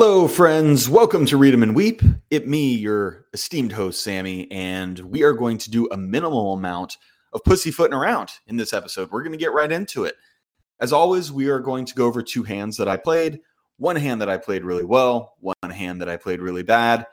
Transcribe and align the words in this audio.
Hello, 0.00 0.28
friends. 0.28 0.88
Welcome 0.88 1.26
to 1.26 1.36
Read 1.36 1.54
'em 1.54 1.64
and 1.64 1.74
Weep. 1.74 2.02
It 2.30 2.46
me, 2.46 2.72
your 2.72 3.26
esteemed 3.32 3.72
host, 3.72 4.00
Sammy, 4.00 4.48
and 4.48 4.96
we 5.00 5.24
are 5.24 5.32
going 5.32 5.58
to 5.58 5.72
do 5.72 5.88
a 5.90 5.96
minimal 5.96 6.52
amount 6.52 6.98
of 7.32 7.42
pussyfooting 7.42 7.92
around 7.92 8.30
in 8.46 8.58
this 8.58 8.72
episode. 8.72 9.10
We're 9.10 9.24
going 9.24 9.32
to 9.32 9.38
get 9.38 9.52
right 9.52 9.72
into 9.72 10.04
it. 10.04 10.14
As 10.78 10.92
always, 10.92 11.32
we 11.32 11.48
are 11.48 11.58
going 11.58 11.84
to 11.84 11.96
go 11.96 12.06
over 12.06 12.22
two 12.22 12.44
hands 12.44 12.76
that 12.76 12.86
I 12.86 12.96
played, 12.96 13.40
one 13.78 13.96
hand 13.96 14.20
that 14.20 14.28
I 14.28 14.36
played 14.36 14.62
really 14.62 14.84
well, 14.84 15.34
one 15.40 15.70
hand 15.72 16.00
that 16.00 16.08
I 16.08 16.16
played 16.16 16.40
really 16.40 16.62
bad, 16.62 17.04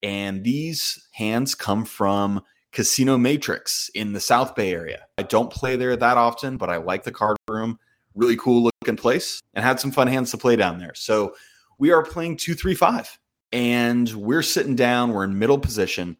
and 0.00 0.44
these 0.44 1.08
hands 1.10 1.56
come 1.56 1.84
from 1.84 2.42
Casino 2.70 3.18
Matrix 3.18 3.90
in 3.92 4.12
the 4.12 4.20
South 4.20 4.54
Bay 4.54 4.72
area. 4.72 5.04
I 5.18 5.24
don't 5.24 5.52
play 5.52 5.74
there 5.74 5.96
that 5.96 6.16
often, 6.16 6.58
but 6.58 6.70
I 6.70 6.76
like 6.76 7.02
the 7.02 7.10
card 7.10 7.38
room. 7.48 7.80
Really 8.14 8.36
cool 8.36 8.70
looking 8.82 8.96
place, 8.96 9.40
and 9.52 9.64
had 9.64 9.80
some 9.80 9.90
fun 9.90 10.06
hands 10.06 10.30
to 10.30 10.38
play 10.38 10.54
down 10.54 10.78
there. 10.78 10.94
So 10.94 11.34
we 11.80 11.90
are 11.90 12.04
playing 12.04 12.36
two, 12.36 12.54
three, 12.54 12.74
five, 12.74 13.18
and 13.50 14.08
we're 14.10 14.42
sitting 14.42 14.76
down. 14.76 15.12
We're 15.12 15.24
in 15.24 15.38
middle 15.38 15.58
position. 15.58 16.18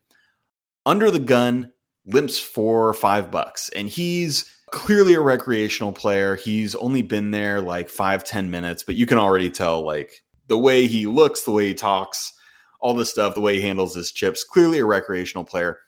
Under 0.87 1.11
the 1.11 1.21
gun, 1.21 1.71
limps 2.07 2.39
four 2.39 2.89
or 2.89 2.95
five 2.95 3.31
bucks, 3.31 3.69
and 3.77 3.89
he's 3.89 4.51
clearly 4.73 5.15
a 5.15 5.21
recreational 5.21 5.93
player. 5.93 6.37
He's 6.37 6.75
only 6.75 7.03
been 7.03 7.31
there 7.31 7.61
like 7.61 7.91
five, 7.91 8.25
ten 8.25 8.51
minutes, 8.51 8.83
but 8.83 8.95
you 8.95 9.05
can 9.05 9.19
already 9.19 9.51
tell 9.51 9.85
like 9.85 10.23
the 10.49 10.59
way 10.59 10.87
he 10.87 11.07
looks, 11.07 11.43
the 11.43 11.51
way 11.51 11.69
he 11.69 11.75
talks, 11.75 12.33
all 12.81 12.95
this 12.95 13.11
stuff, 13.11 13.35
the 13.35 13.43
way 13.43 13.57
he 13.57 13.61
handles 13.61 13.95
his 13.95 14.11
chips. 14.11 14.43
Clearly 14.43 14.79
a 14.79 14.87
recreational 14.87 15.45
player. 15.45 15.79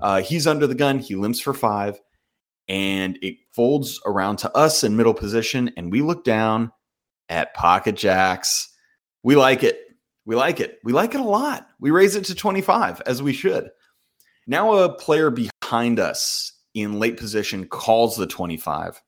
Uh, 0.00 0.20
he's 0.22 0.46
under 0.46 0.66
the 0.66 0.74
gun. 0.74 0.98
He 0.98 1.14
limps 1.14 1.40
for 1.40 1.54
five, 1.54 2.00
and 2.66 3.16
it 3.22 3.36
folds 3.54 4.00
around 4.04 4.38
to 4.38 4.56
us 4.56 4.82
in 4.82 4.96
middle 4.96 5.14
position, 5.14 5.70
and 5.76 5.92
we 5.92 6.02
look 6.02 6.24
down 6.24 6.72
at 7.28 7.54
pocket 7.54 7.94
jacks 7.94 8.69
we 9.22 9.36
like 9.36 9.62
it. 9.62 9.80
We 10.24 10.36
like 10.36 10.60
it. 10.60 10.78
We 10.84 10.92
like 10.92 11.14
it 11.14 11.20
a 11.20 11.24
lot. 11.24 11.66
We 11.78 11.90
raise 11.90 12.14
it 12.14 12.24
to 12.26 12.34
25 12.34 13.02
as 13.06 13.22
we 13.22 13.32
should. 13.32 13.70
Now 14.46 14.74
a 14.74 14.92
player 14.92 15.30
behind 15.30 15.98
us 15.98 16.52
in 16.74 16.98
late 16.98 17.16
position 17.16 17.66
calls 17.66 18.16
the 18.16 18.26
25 18.26 19.00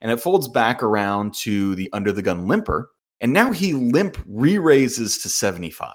and 0.00 0.10
it 0.10 0.20
folds 0.20 0.48
back 0.48 0.82
around 0.82 1.34
to 1.34 1.74
the 1.74 1.88
under 1.92 2.12
the 2.12 2.22
gun 2.22 2.48
limper. 2.48 2.90
And 3.20 3.32
now 3.32 3.52
he 3.52 3.72
limp 3.72 4.18
re 4.26 4.58
raises 4.58 5.18
to 5.18 5.28
75. 5.28 5.94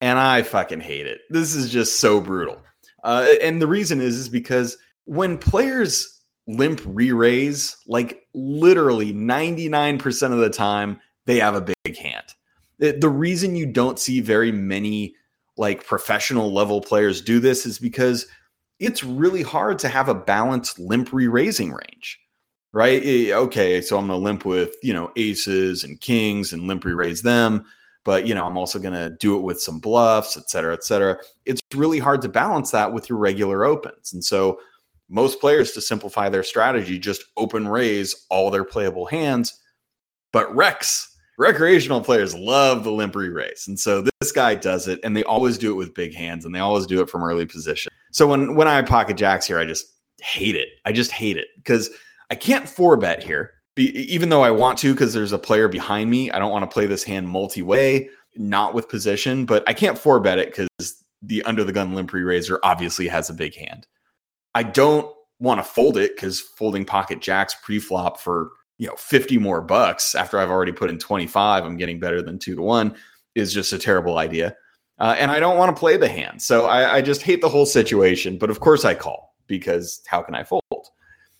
And 0.00 0.18
I 0.18 0.42
fucking 0.42 0.80
hate 0.80 1.06
it. 1.06 1.20
This 1.30 1.54
is 1.54 1.70
just 1.70 2.00
so 2.00 2.20
brutal. 2.20 2.60
Uh, 3.04 3.26
and 3.40 3.62
the 3.62 3.66
reason 3.66 4.00
is, 4.00 4.16
is 4.16 4.28
because 4.28 4.76
when 5.04 5.38
players 5.38 6.20
limp 6.48 6.80
re 6.84 7.12
raise, 7.12 7.76
like 7.86 8.22
literally 8.34 9.12
99% 9.12 10.32
of 10.32 10.38
the 10.38 10.50
time, 10.50 11.00
they 11.26 11.38
have 11.38 11.54
a 11.54 11.74
big 11.84 11.96
hand 11.96 12.24
the 12.78 13.08
reason 13.08 13.56
you 13.56 13.66
don't 13.66 13.98
see 13.98 14.20
very 14.20 14.52
many 14.52 15.14
like 15.56 15.86
professional 15.86 16.52
level 16.52 16.80
players 16.80 17.20
do 17.20 17.40
this 17.40 17.66
is 17.66 17.78
because 17.78 18.26
it's 18.80 19.04
really 19.04 19.42
hard 19.42 19.78
to 19.78 19.88
have 19.88 20.08
a 20.08 20.14
balanced 20.14 20.78
limp 20.78 21.12
re-raising 21.12 21.72
range 21.72 22.18
right? 22.72 23.02
Eh, 23.04 23.32
okay 23.32 23.80
so 23.80 23.96
i'm 23.96 24.08
going 24.08 24.18
to 24.18 24.24
limp 24.24 24.44
with 24.44 24.74
you 24.82 24.92
know 24.92 25.12
aces 25.16 25.84
and 25.84 26.00
kings 26.00 26.52
and 26.52 26.64
limp 26.64 26.84
re-raise 26.84 27.22
them 27.22 27.64
but 28.04 28.26
you 28.26 28.34
know 28.34 28.44
i'm 28.44 28.58
also 28.58 28.78
going 28.78 28.94
to 28.94 29.16
do 29.20 29.36
it 29.36 29.42
with 29.42 29.60
some 29.60 29.78
bluffs 29.78 30.36
et 30.36 30.50
cetera 30.50 30.74
et 30.74 30.84
cetera. 30.84 31.16
It's 31.46 31.60
really 31.74 32.00
hard 32.00 32.20
to 32.22 32.28
balance 32.28 32.72
that 32.72 32.92
with 32.92 33.08
your 33.08 33.18
regular 33.18 33.64
opens 33.64 34.12
and 34.12 34.24
so 34.24 34.58
most 35.08 35.40
players 35.40 35.72
to 35.72 35.80
simplify 35.80 36.28
their 36.28 36.42
strategy 36.42 36.98
just 36.98 37.24
open 37.36 37.68
raise 37.68 38.26
all 38.28 38.50
their 38.50 38.64
playable 38.64 39.06
hands 39.06 39.60
but 40.32 40.52
rex 40.54 41.13
recreational 41.38 42.00
players 42.00 42.34
love 42.34 42.84
the 42.84 42.92
limp 42.92 43.14
race. 43.16 43.66
And 43.66 43.78
so 43.78 44.02
this 44.20 44.32
guy 44.32 44.54
does 44.54 44.88
it, 44.88 45.00
and 45.02 45.16
they 45.16 45.24
always 45.24 45.58
do 45.58 45.70
it 45.70 45.74
with 45.74 45.94
big 45.94 46.14
hands, 46.14 46.44
and 46.44 46.54
they 46.54 46.60
always 46.60 46.86
do 46.86 47.00
it 47.00 47.10
from 47.10 47.22
early 47.22 47.46
position. 47.46 47.92
So 48.12 48.26
when 48.26 48.54
when 48.54 48.68
I 48.68 48.80
pocket 48.82 49.16
jacks 49.16 49.46
here, 49.46 49.58
I 49.58 49.64
just 49.64 49.86
hate 50.20 50.56
it. 50.56 50.68
I 50.84 50.92
just 50.92 51.10
hate 51.10 51.36
it 51.36 51.48
because 51.56 51.90
I 52.30 52.34
can't 52.34 52.68
four 52.68 52.96
bet 52.96 53.22
here, 53.22 53.52
be, 53.74 53.90
even 54.12 54.28
though 54.28 54.42
I 54.42 54.50
want 54.50 54.78
to 54.78 54.92
because 54.92 55.12
there's 55.12 55.32
a 55.32 55.38
player 55.38 55.68
behind 55.68 56.10
me. 56.10 56.30
I 56.30 56.38
don't 56.38 56.52
want 56.52 56.68
to 56.68 56.72
play 56.72 56.86
this 56.86 57.04
hand 57.04 57.28
multi 57.28 57.62
way, 57.62 58.08
not 58.36 58.74
with 58.74 58.88
position, 58.88 59.46
but 59.46 59.64
I 59.68 59.74
can't 59.74 59.98
four 59.98 60.20
bet 60.20 60.38
it 60.38 60.48
because 60.48 61.04
the 61.22 61.42
under 61.44 61.64
the 61.64 61.72
gun 61.72 61.94
limp 61.94 62.12
raiser 62.12 62.60
obviously 62.62 63.08
has 63.08 63.30
a 63.30 63.34
big 63.34 63.54
hand. 63.56 63.86
I 64.54 64.62
don't 64.62 65.12
want 65.40 65.58
to 65.58 65.64
fold 65.64 65.96
it 65.96 66.14
because 66.14 66.40
folding 66.40 66.84
pocket 66.84 67.20
jacks 67.20 67.56
pre 67.62 67.78
flop 67.78 68.20
for 68.20 68.50
you 68.78 68.86
know 68.86 68.96
50 68.96 69.38
more 69.38 69.60
bucks 69.60 70.14
after 70.14 70.38
I've 70.38 70.50
already 70.50 70.72
put 70.72 70.90
in 70.90 70.98
25, 70.98 71.64
I'm 71.64 71.76
getting 71.76 72.00
better 72.00 72.22
than 72.22 72.38
two 72.38 72.54
to 72.54 72.62
one 72.62 72.94
is 73.34 73.52
just 73.52 73.72
a 73.72 73.78
terrible 73.78 74.18
idea. 74.18 74.56
Uh, 74.98 75.16
and 75.18 75.30
I 75.30 75.40
don't 75.40 75.58
want 75.58 75.74
to 75.74 75.78
play 75.78 75.96
the 75.96 76.08
hand. 76.08 76.40
So 76.40 76.66
I, 76.66 76.96
I 76.96 77.02
just 77.02 77.22
hate 77.22 77.40
the 77.40 77.48
whole 77.48 77.66
situation. 77.66 78.38
But 78.38 78.50
of 78.50 78.60
course 78.60 78.84
I 78.84 78.94
call 78.94 79.34
because 79.46 80.00
how 80.06 80.22
can 80.22 80.34
I 80.34 80.44
fold? 80.44 80.62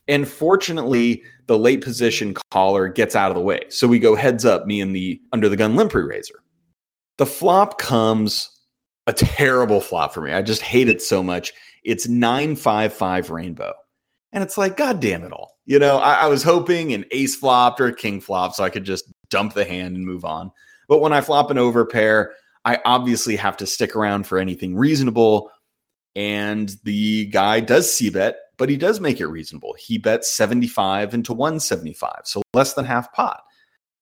And 0.09 0.29
fortunately, 0.29 1.23
the 1.47 1.59
late 1.59 1.83
position 1.83 2.35
caller 2.51 2.89
gets 2.89 3.17
out 3.17 3.31
of 3.31 3.37
the 3.37 3.43
way. 3.43 3.61
So 3.69 3.87
we 3.87 3.99
go 3.99 4.15
heads 4.15 4.45
up, 4.45 4.67
me 4.67 4.81
and 4.81 4.95
the 4.95 5.21
under 5.33 5.49
the 5.49 5.57
gun 5.57 5.77
limp 5.77 5.95
raiser. 5.95 6.43
The 7.17 7.27
flop 7.27 7.79
comes 7.79 8.51
a 9.07 9.13
terrible 9.13 9.81
flop 9.81 10.13
for 10.13 10.21
me. 10.21 10.33
I 10.33 10.43
just 10.43 10.63
hate 10.63 10.89
it 10.89 11.01
so 11.01 11.23
much. 11.23 11.53
It's 11.85 12.09
955 12.09 13.31
rainbow. 13.31 13.73
And 14.35 14.43
it's 14.43 14.59
like, 14.59 14.77
God 14.77 15.01
damn 15.01 15.23
it 15.23 15.33
all. 15.33 15.57
You 15.65 15.79
know, 15.79 15.99
I, 15.99 16.15
I 16.15 16.27
was 16.27 16.43
hoping 16.43 16.93
an 16.93 17.05
ace 17.13 17.37
flopped 17.37 17.81
or 17.81 17.87
a 17.87 17.95
king 17.95 18.21
flop 18.21 18.53
so 18.53 18.65
I 18.65 18.69
could 18.69 18.85
just 18.85 19.11
dump 19.31 19.55
the 19.55 19.65
hand 19.65 19.97
and 19.97 20.05
move 20.05 20.25
on. 20.25 20.51
But 20.89 20.99
when 20.99 21.13
I 21.13 21.21
flop 21.21 21.53
an 21.53 21.57
overpair, 21.57 22.33
I 22.65 22.81
obviously 22.85 23.37
have 23.37 23.57
to 23.59 23.67
stick 23.67 23.95
around 23.95 24.27
for 24.27 24.39
anything 24.39 24.75
reasonable. 24.75 25.53
And 26.17 26.75
the 26.83 27.27
guy 27.27 27.61
does 27.61 27.93
c-bet, 27.95 28.37
but 28.59 28.69
he 28.69 28.77
does 28.77 29.01
make 29.01 29.21
it 29.21 29.29
reasonable. 29.29 29.77
He 29.79 29.99
bets 29.99 30.31
75 30.33 31.15
into 31.15 31.33
175, 31.33 32.23
so 32.25 32.43
less 32.55 32.75
than 32.75 32.85
half 32.85 33.13
pot. 33.13 33.41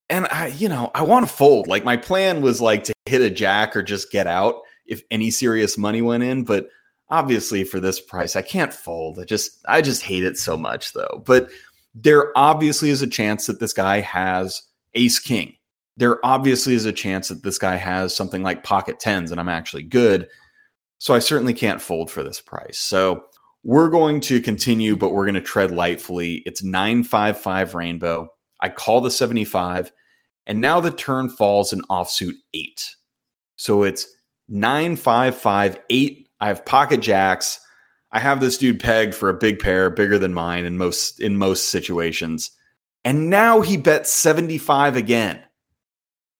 And 0.09 0.27
I, 0.29 0.49
you 0.49 0.69
know, 0.69 0.91
I 0.95 1.03
want 1.03 1.29
to 1.29 1.33
fold. 1.33 1.67
Like 1.67 1.85
my 1.85 1.99
plan 1.99 2.41
was 2.41 2.61
like 2.61 2.85
to 2.85 2.95
hit 3.05 3.21
a 3.21 3.31
jack 3.31 3.77
or 3.77 3.83
just 3.83 4.11
get 4.11 4.27
out 4.27 4.63
if 4.87 5.03
any 5.11 5.31
serious 5.31 5.77
money 5.77 6.01
went 6.01 6.23
in, 6.23 6.45
but 6.45 6.69
obviously 7.13 7.63
for 7.63 7.79
this 7.79 8.01
price 8.01 8.35
i 8.35 8.43
can't 8.43 8.73
fold. 8.75 9.21
I 9.21 9.25
just 9.25 9.61
i 9.69 9.81
just 9.81 10.03
hate 10.03 10.25
it 10.25 10.37
so 10.39 10.57
much 10.57 10.95
though. 10.95 11.23
But 11.25 11.51
there 11.95 12.37
obviously 12.37 12.89
is 12.89 13.03
a 13.03 13.07
chance 13.07 13.47
that 13.47 13.61
this 13.61 13.75
guy 13.75 14.01
has 14.01 14.63
ace 14.95 15.19
king. 15.19 15.55
There 15.99 16.25
obviously 16.25 16.75
is 16.75 16.87
a 16.87 16.93
chance 16.93 17.29
that 17.29 17.43
this 17.43 17.59
guy 17.59 17.77
has 17.77 18.17
something 18.17 18.43
like 18.43 18.65
pocket 18.65 18.99
tens 18.99 19.31
and 19.31 19.39
i'm 19.39 19.49
actually 19.49 19.85
good. 19.85 20.27
So 20.99 21.15
i 21.15 21.19
certainly 21.19 21.55
can't 21.55 21.83
fold 21.83 22.11
for 22.11 22.23
this 22.23 22.41
price. 22.41 22.79
So 22.79 23.25
we're 23.63 23.91
going 23.91 24.21
to 24.23 24.41
continue 24.41 24.97
but 24.97 25.11
we're 25.11 25.27
going 25.27 25.35
to 25.35 25.41
tread 25.41 25.71
lightly 25.71 26.43
it's 26.47 26.65
955 26.65 27.75
rainbow. 27.75 28.29
I 28.61 28.71
call 28.71 29.03
the 29.03 29.11
75 29.11 29.93
and 30.47 30.61
now 30.61 30.81
the 30.81 30.91
turn 30.91 31.29
falls 31.29 31.75
in 31.75 31.83
offsuit 31.83 32.35
8 32.55 32.97
so 33.57 33.83
it's 33.83 34.07
9558 34.49 36.29
I 36.43 36.49
have 36.49 36.65
pocket 36.65 37.01
jacks. 37.01 37.61
I 38.11 38.19
have 38.19 38.41
this 38.41 38.59
dude 38.59 38.81
pegged 38.81 39.15
for 39.15 39.29
a 39.29 39.35
big 39.35 39.61
pair, 39.61 39.91
bigger 39.91 40.19
than 40.19 40.35
mine 40.35 40.65
in 40.65 40.77
most 40.77 41.21
in 41.21 41.39
most 41.39 41.69
situations. 41.69 42.51
And 43.05 43.31
now 43.31 43.61
he 43.61 43.77
bets 43.77 44.13
75 44.13 44.97
again. 44.97 45.41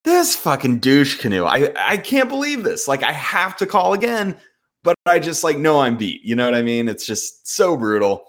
This 0.03 0.35
fucking 0.35 0.79
douche 0.79 1.19
canoe. 1.19 1.45
I, 1.45 1.71
I 1.77 1.95
can't 1.95 2.27
believe 2.27 2.65
this. 2.65 2.85
Like 2.85 3.01
I 3.01 3.13
have 3.13 3.55
to 3.57 3.65
call 3.65 3.93
again, 3.93 4.35
but 4.83 4.97
I 5.05 5.19
just 5.19 5.41
like 5.41 5.57
know 5.57 5.79
I'm 5.79 5.95
beat. 5.95 6.21
You 6.25 6.35
know 6.35 6.43
what 6.43 6.55
I 6.55 6.63
mean? 6.63 6.89
It's 6.89 7.05
just 7.05 7.47
so 7.47 7.77
brutal. 7.77 8.25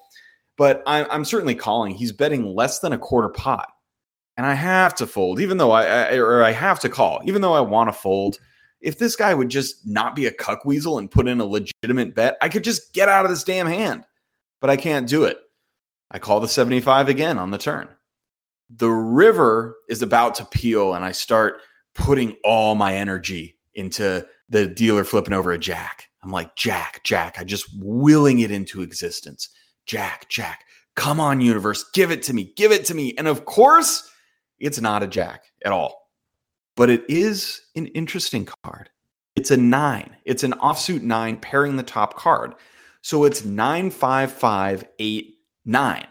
But 0.56 0.84
I'm, 0.86 1.08
I'm 1.10 1.24
certainly 1.24 1.56
calling. 1.56 1.96
He's 1.96 2.12
betting 2.12 2.54
less 2.54 2.78
than 2.78 2.92
a 2.92 2.98
quarter 2.98 3.30
pot. 3.30 3.68
And 4.36 4.46
I 4.46 4.54
have 4.54 4.94
to 4.96 5.08
fold, 5.08 5.40
even 5.40 5.58
though 5.58 5.72
I, 5.72 5.86
I 5.86 6.18
or 6.18 6.44
I 6.44 6.52
have 6.52 6.78
to 6.80 6.88
call, 6.88 7.20
even 7.24 7.42
though 7.42 7.54
I 7.54 7.60
want 7.62 7.88
to 7.88 7.92
fold 7.92 8.38
if 8.84 8.98
this 8.98 9.16
guy 9.16 9.32
would 9.32 9.48
just 9.48 9.86
not 9.86 10.14
be 10.14 10.26
a 10.26 10.30
cuck 10.30 10.66
weasel 10.66 10.98
and 10.98 11.10
put 11.10 11.26
in 11.26 11.40
a 11.40 11.44
legitimate 11.44 12.14
bet, 12.14 12.36
I 12.42 12.50
could 12.50 12.62
just 12.62 12.92
get 12.92 13.08
out 13.08 13.24
of 13.24 13.30
this 13.30 13.42
damn 13.42 13.66
hand. 13.66 14.04
But 14.60 14.68
I 14.68 14.76
can't 14.76 15.08
do 15.08 15.24
it. 15.24 15.38
I 16.10 16.18
call 16.18 16.38
the 16.38 16.48
75 16.48 17.08
again 17.08 17.38
on 17.38 17.50
the 17.50 17.58
turn. 17.58 17.88
The 18.70 18.90
river 18.90 19.76
is 19.88 20.02
about 20.02 20.34
to 20.36 20.44
peel, 20.44 20.94
and 20.94 21.04
I 21.04 21.12
start 21.12 21.60
putting 21.94 22.36
all 22.44 22.74
my 22.74 22.94
energy 22.94 23.56
into 23.74 24.26
the 24.50 24.66
dealer 24.66 25.04
flipping 25.04 25.34
over 25.34 25.50
a 25.52 25.58
jack. 25.58 26.08
I'm 26.22 26.30
like, 26.30 26.54
Jack, 26.54 27.00
Jack, 27.04 27.38
I 27.38 27.44
just 27.44 27.68
willing 27.78 28.40
it 28.40 28.50
into 28.50 28.82
existence. 28.82 29.48
Jack, 29.86 30.28
Jack, 30.28 30.64
come 30.94 31.20
on, 31.20 31.40
universe, 31.40 31.84
give 31.92 32.10
it 32.10 32.22
to 32.24 32.34
me, 32.34 32.52
give 32.56 32.72
it 32.72 32.84
to 32.86 32.94
me. 32.94 33.14
And 33.18 33.28
of 33.28 33.44
course, 33.44 34.10
it's 34.58 34.80
not 34.80 35.02
a 35.02 35.06
jack 35.06 35.44
at 35.64 35.72
all 35.72 36.03
but 36.76 36.90
it 36.90 37.04
is 37.08 37.62
an 37.76 37.86
interesting 37.88 38.48
card. 38.64 38.90
It's 39.36 39.50
a 39.50 39.56
nine. 39.56 40.16
It's 40.24 40.44
an 40.44 40.52
offsuit 40.52 41.02
nine 41.02 41.36
pairing 41.36 41.76
the 41.76 41.82
top 41.82 42.14
card. 42.16 42.54
So 43.02 43.24
it's 43.24 43.44
nine, 43.44 43.90
five, 43.90 44.32
five, 44.32 44.84
eight, 44.98 45.38
nine. 45.64 46.06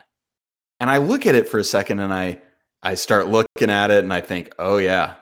And 0.80 0.90
I 0.90 0.98
look 0.98 1.26
at 1.26 1.36
it 1.36 1.48
for 1.48 1.58
a 1.60 1.64
second 1.64 2.00
and 2.00 2.14
I 2.14 2.42
I 2.84 2.96
start 2.96 3.30
looking 3.30 3.70
at 3.70 3.92
it 3.92 4.04
and 4.04 4.14
I 4.14 4.20
think, 4.20 4.54
oh 4.60 4.78
yeah, 4.78 5.16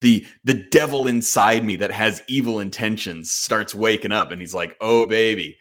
the 0.00 0.24
the 0.44 0.54
devil 0.54 1.06
inside 1.06 1.64
me 1.64 1.76
that 1.76 1.90
has 1.90 2.22
evil 2.28 2.60
intentions 2.60 3.32
starts 3.32 3.74
waking 3.74 4.12
up 4.12 4.30
and 4.30 4.40
he's 4.40 4.54
like, 4.54 4.76
"Oh 4.80 5.06
baby, 5.06 5.58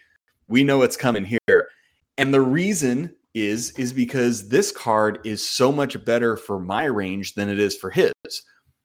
we 0.48 0.64
know 0.64 0.78
what's 0.78 0.96
coming 0.96 1.26
here." 1.26 1.70
And 2.18 2.34
the 2.34 2.42
reason 2.42 3.16
is 3.34 3.72
is 3.72 3.94
because 3.94 4.50
this 4.50 4.72
card 4.72 5.20
is 5.26 5.48
so 5.48 5.72
much 5.72 6.04
better 6.06 6.38
for 6.38 6.60
my 6.60 6.86
range 6.86 7.34
than 7.34 7.50
it 7.50 7.60
is 7.60 7.76
for 7.76 7.90
his. 7.90 8.14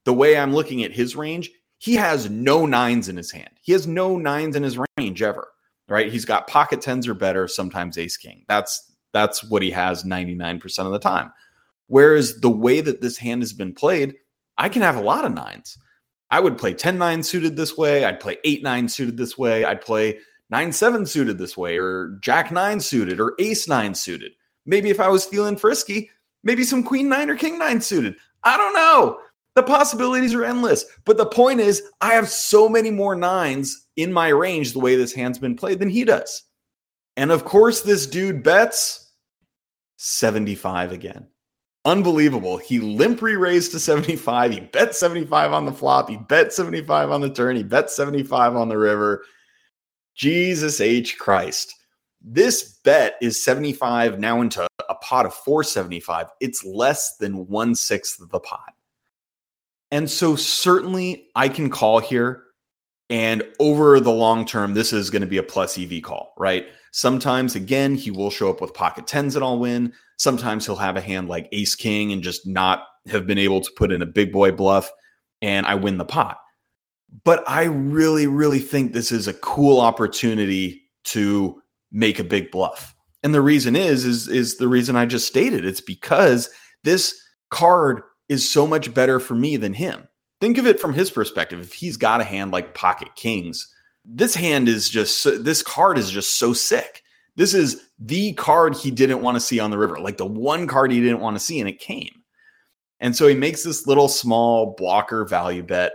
The 0.05 0.15
way 0.15 0.37
I'm 0.37 0.55
looking 0.55 0.85
at 0.85 0.93
his 0.93 1.17
range, 1.17 1.51
he 1.79 1.95
has 1.95 2.31
no 2.31 2.67
nines 2.67 3.09
in 3.09 3.17
his 3.17 3.31
hand. 3.31 3.51
He 3.63 3.73
has 3.73 3.87
no 3.87 4.17
nines 4.17 4.57
in 4.57 4.63
his 4.63 4.79
range 4.99 5.23
ever. 5.23 5.49
Right? 5.89 6.11
He's 6.11 6.25
got 6.25 6.47
pocket 6.47 6.81
tens 6.81 7.07
or 7.07 7.15
better, 7.15 7.47
sometimes 7.47 7.99
ace 7.99 8.17
king. 8.17 8.45
That's 8.49 8.93
that's 9.13 9.45
what 9.45 9.63
he 9.63 9.71
has 9.71 10.03
99% 10.03 10.79
of 10.87 10.93
the 10.93 10.99
time. 10.99 11.31
Whereas 11.87 12.41
the 12.41 12.51
way 12.51 12.81
that 12.81 13.01
this 13.01 13.17
hand 13.17 13.43
has 13.43 13.53
been 13.53 13.75
played, 13.75 14.15
I 14.59 14.69
can 14.69 14.83
have 14.83 14.97
a 14.97 15.03
lot 15.03 15.25
of 15.25 15.33
nines. 15.33 15.79
I 16.31 16.41
would 16.41 16.59
play 16.59 16.75
10 16.75 16.99
9 16.99 17.23
suited 17.23 17.57
this 17.57 17.77
way. 17.77 18.05
I'd 18.05 18.21
play 18.21 18.39
8 18.45 18.63
9 18.63 18.89
suited 18.89 19.17
this 19.17 19.39
way. 19.39 19.65
I'd 19.65 19.81
play 19.81 20.19
9 20.51 20.73
7 20.73 21.07
suited 21.07 21.39
this 21.39 21.57
way, 21.57 21.79
or 21.79 22.19
Jack 22.21 22.51
9 22.51 22.81
suited, 22.81 23.21
or 23.21 23.35
Ace 23.39 23.69
9 23.69 23.95
suited. 23.95 24.33
Maybe 24.67 24.91
if 24.91 25.01
I 25.01 25.09
was 25.09 25.25
feeling 25.25 25.57
frisky, 25.57 26.11
maybe 26.43 26.65
some 26.65 26.83
Queen 26.83 27.09
9 27.09 27.31
or 27.31 27.37
King 27.37 27.59
9 27.59 27.81
suited. 27.81 28.17
I 28.43 28.57
don't 28.57 28.75
know. 28.75 29.19
The 29.55 29.63
possibilities 29.63 30.35
are 30.35 30.45
endless. 30.45 30.85
But 31.05 31.17
the 31.17 31.27
point 31.27 31.61
is, 31.61 31.83
I 32.01 32.15
have 32.15 32.29
so 32.29 32.69
many 32.69 32.91
more 32.91 33.15
nines 33.15 33.87
in 33.97 34.13
my 34.13 34.29
range 34.29 34.73
the 34.73 34.81
way 34.81 34.97
this 34.97 35.13
hand's 35.13 35.39
been 35.39 35.57
played 35.57 35.79
than 35.79 35.89
he 35.89 36.05
does. 36.05 36.43
And 37.17 37.31
of 37.31 37.45
course, 37.45 37.83
this 37.83 38.07
dude 38.07 38.43
bets 38.43 39.13
75 39.97 40.93
again. 40.93 41.29
Unbelievable. 41.85 42.57
He 42.57 42.81
limp 42.81 43.21
re 43.23 43.37
raised 43.37 43.73
to 43.73 43.81
75. 43.81 44.53
He 44.53 44.61
bet 44.61 44.95
75 44.95 45.53
on 45.53 45.67
the 45.67 45.73
flop. 45.73 46.09
He 46.09 46.17
bet 46.17 46.53
75 46.53 47.11
on 47.11 47.21
the 47.21 47.31
turn. 47.31 47.57
He 47.57 47.63
bet 47.63 47.91
75 47.91 48.57
on 48.57 48.69
the 48.69 48.79
river. 48.79 49.25
Jesus 50.15 50.81
H. 50.81 51.19
Christ. 51.19 51.75
This 52.23 52.79
bet 52.85 53.17
is 53.21 53.45
75 53.45 54.19
now 54.19 54.41
into 54.41 54.67
a 54.89 54.95
pot 54.97 55.27
of 55.27 55.35
475. 55.35 56.29
It's 56.41 56.65
less 56.65 57.17
than 57.19 57.47
one 57.49 57.75
sixth 57.75 58.21
of 58.21 58.31
the 58.31 58.41
pot. 58.41 58.74
And 59.95 60.11
so, 60.11 60.35
certainly, 60.35 61.29
I 61.37 61.49
can 61.49 61.71
call 61.71 62.01
here. 62.01 62.43
And 63.11 63.45
over 63.61 64.01
the 64.01 64.11
long 64.11 64.45
term, 64.45 64.75
this 64.75 64.93
is 64.93 65.09
going 65.09 65.23
to 65.23 65.29
be 65.29 65.37
a 65.37 65.43
plus 65.43 65.79
EV 65.79 66.03
call, 66.03 66.35
right? 66.37 66.67
Sometimes, 66.91 67.55
again, 67.55 67.95
he 67.95 68.11
will 68.11 68.29
show 68.29 68.51
up 68.51 68.61
with 68.61 68.75
pocket 68.75 69.07
tens 69.07 69.37
and 69.37 69.45
I'll 69.45 69.61
win. 69.61 69.93
Sometimes 70.19 70.67
he'll 70.67 70.75
have 70.75 70.97
a 70.97 71.01
hand 71.01 71.29
like 71.29 71.49
ace 71.53 71.77
king 71.77 72.11
and 72.13 72.25
just 72.25 72.45
not 72.45 72.89
have 73.07 73.25
been 73.25 73.39
able 73.39 73.61
to 73.61 73.71
put 73.77 73.93
in 73.93 74.03
a 74.03 74.07
big 74.07 74.33
boy 74.33 74.51
bluff 74.51 74.91
and 75.41 75.65
I 75.65 75.77
win 75.77 75.97
the 75.99 76.05
pot. 76.05 76.39
But 77.23 77.49
I 77.49 77.65
really, 77.65 78.27
really 78.27 78.59
think 78.59 78.95
this 78.95 79.13
is 79.13 79.29
a 79.29 79.35
cool 79.35 79.81
opportunity 79.81 80.83
to 81.05 81.63
make 81.93 82.19
a 82.19 82.25
big 82.25 82.51
bluff. 82.51 82.97
And 83.23 83.33
the 83.33 83.43
reason 83.43 83.77
is, 83.77 84.05
is, 84.05 84.27
is 84.27 84.57
the 84.57 84.67
reason 84.67 84.97
I 84.97 85.07
just 85.07 85.29
stated. 85.29 85.65
It's 85.65 85.81
because 85.81 86.51
this 86.83 87.15
card 87.51 88.03
is 88.29 88.49
so 88.49 88.67
much 88.67 88.93
better 88.95 89.21
for 89.21 89.35
me 89.35 89.57
than 89.57 89.75
him. 89.75 90.09
Think 90.41 90.59
of 90.59 90.67
it 90.67 90.81
from 90.81 90.95
his 90.95 91.11
perspective. 91.11 91.61
If 91.61 91.73
he's 91.73 91.97
got 91.97 92.21
a 92.21 92.25
hand 92.25 92.51
like 92.51 92.75
pocket 92.75 93.15
kings, 93.17 93.73
this 94.05 94.35
hand 94.35 94.69
is 94.69 94.89
just 94.89 95.25
this 95.45 95.63
card 95.63 95.99
is 95.99 96.11
just 96.11 96.39
so 96.39 96.53
sick. 96.53 97.03
This 97.37 97.55
is 97.55 97.89
the 97.99 98.33
card 98.35 98.77
he 98.77 98.91
didn't 98.91 99.23
want 99.23 99.37
to 99.37 99.41
see 99.41 99.59
on 99.59 99.71
the 99.71 99.79
river, 99.79 99.99
like 99.99 100.19
the 100.19 100.27
one 100.27 100.67
card 100.67 100.93
he 100.93 101.01
didn't 101.01 101.21
want 101.21 101.37
to 101.37 101.43
see, 101.43 101.59
and 101.61 101.69
it 101.69 101.79
came. 101.79 102.23
And 103.01 103.17
so 103.17 103.27
he 103.27 103.35
makes 103.35 103.63
this 103.63 103.87
little 103.87 104.09
small 104.09 104.75
blocker 104.77 105.25
value 105.25 105.63
bet. 105.63 105.93